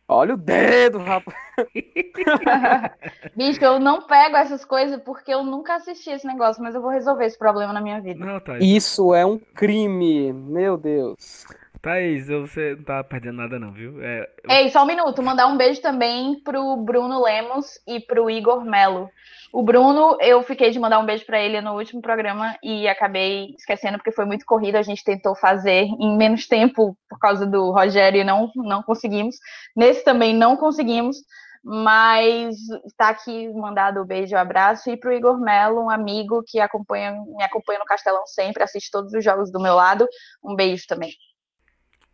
[0.08, 1.36] Olha o dedo, rapaz.
[3.36, 6.92] Bicho, eu não pego essas coisas porque eu nunca assisti esse negócio, mas eu vou
[6.92, 8.24] resolver esse problema na minha vida.
[8.24, 8.64] Não, Thaís.
[8.64, 11.46] Isso é um crime, meu Deus.
[11.86, 14.04] Thaís, você não tá perdendo nada, não, viu?
[14.04, 18.66] É, Ei, só um minuto, mandar um beijo também pro Bruno Lemos e pro Igor
[18.66, 19.08] Melo.
[19.54, 23.54] O Bruno, eu fiquei de mandar um beijo pra ele no último programa e acabei
[23.56, 24.78] esquecendo porque foi muito corrido.
[24.78, 29.36] A gente tentou fazer em menos tempo por causa do Rogério e não, não conseguimos.
[29.76, 31.18] Nesse também não conseguimos,
[31.64, 34.90] mas está aqui mandado o beijo e o abraço.
[34.90, 39.14] E pro Igor Melo, um amigo que acompanha, me acompanha no Castelão sempre, assiste todos
[39.14, 40.08] os jogos do meu lado.
[40.44, 41.12] Um beijo também.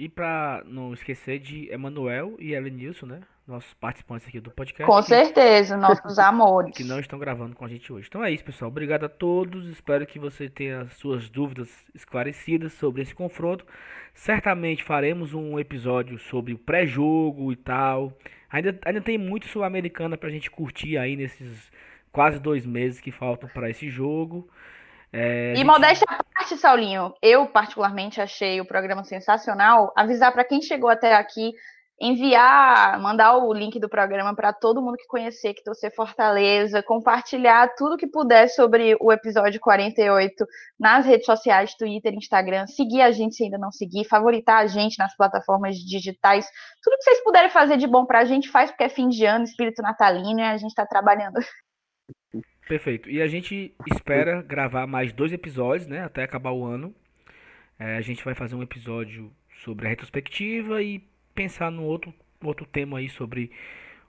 [0.02, 3.20] E pra não esquecer de Emanuel e Elenilson, né?
[3.48, 4.92] Nossos participantes aqui do podcast.
[4.92, 6.76] Com que- certeza, nossos amores.
[6.76, 8.08] que não estão gravando com a gente hoje.
[8.10, 8.72] Então é isso, pessoal.
[8.72, 9.68] Obrigado a todos.
[9.68, 13.64] Espero que você tenha suas dúvidas esclarecidas sobre esse confronto.
[14.16, 18.12] Certamente faremos um episódio sobre o pré-jogo e tal.
[18.50, 21.72] Ainda, ainda tem muito Sul-Americana pra gente curtir aí nesses
[22.12, 24.50] quase dois meses que faltam para esse jogo.
[25.14, 29.92] É, E gente- modéstia à parte, Saulinho, eu particularmente achei o programa sensacional.
[29.96, 31.52] Avisar para quem chegou até aqui,
[32.04, 37.76] enviar, mandar o link do programa para todo mundo que conhecer, que torcer Fortaleza, compartilhar
[37.76, 40.44] tudo que puder sobre o episódio 48
[40.80, 44.98] nas redes sociais, Twitter, Instagram, seguir a gente se ainda não seguir, favoritar a gente
[44.98, 46.48] nas plataformas digitais.
[46.82, 49.24] Tudo que vocês puderem fazer de bom para a gente, faz porque é fim de
[49.26, 51.40] ano, espírito natalino, e a gente está trabalhando.
[52.72, 53.10] Perfeito.
[53.10, 56.06] E a gente espera gravar mais dois episódios, né?
[56.06, 56.96] Até acabar o ano.
[57.78, 59.30] É, a gente vai fazer um episódio
[59.62, 61.04] sobre a retrospectiva e
[61.36, 63.52] pensar num outro, outro tema aí sobre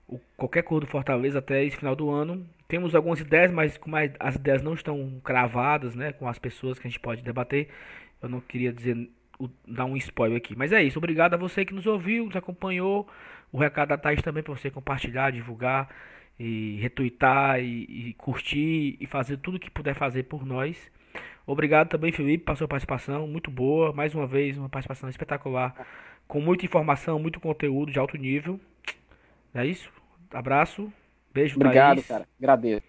[0.06, 2.46] o, qualquer cor do Fortaleza até esse final do ano.
[2.68, 6.12] Temos algumas ideias, mas como as as ideias não estão cravadas, né?
[6.12, 7.66] Com as pessoas que a gente pode debater,
[8.22, 9.10] eu não queria dizer
[9.66, 10.54] dar um spoiler aqui.
[10.54, 11.00] Mas é isso.
[11.00, 13.08] Obrigado a você que nos ouviu, nos acompanhou.
[13.50, 15.88] O recado da Thaís também para você compartilhar, divulgar
[16.38, 20.90] e retweetar e, e curtir e fazer tudo que puder fazer por nós.
[21.46, 23.92] Obrigado também, Felipe, pela sua participação, muito boa.
[23.92, 25.74] Mais uma vez, uma participação espetacular,
[26.28, 28.60] com muita informação, muito conteúdo de alto nível.
[29.54, 29.90] É isso.
[30.32, 30.92] Abraço,
[31.32, 32.08] beijo, Obrigado, Thaís.
[32.08, 32.28] cara.
[32.38, 32.86] Agradeço.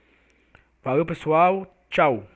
[0.84, 1.68] Valeu, pessoal.
[1.90, 2.28] Tchau.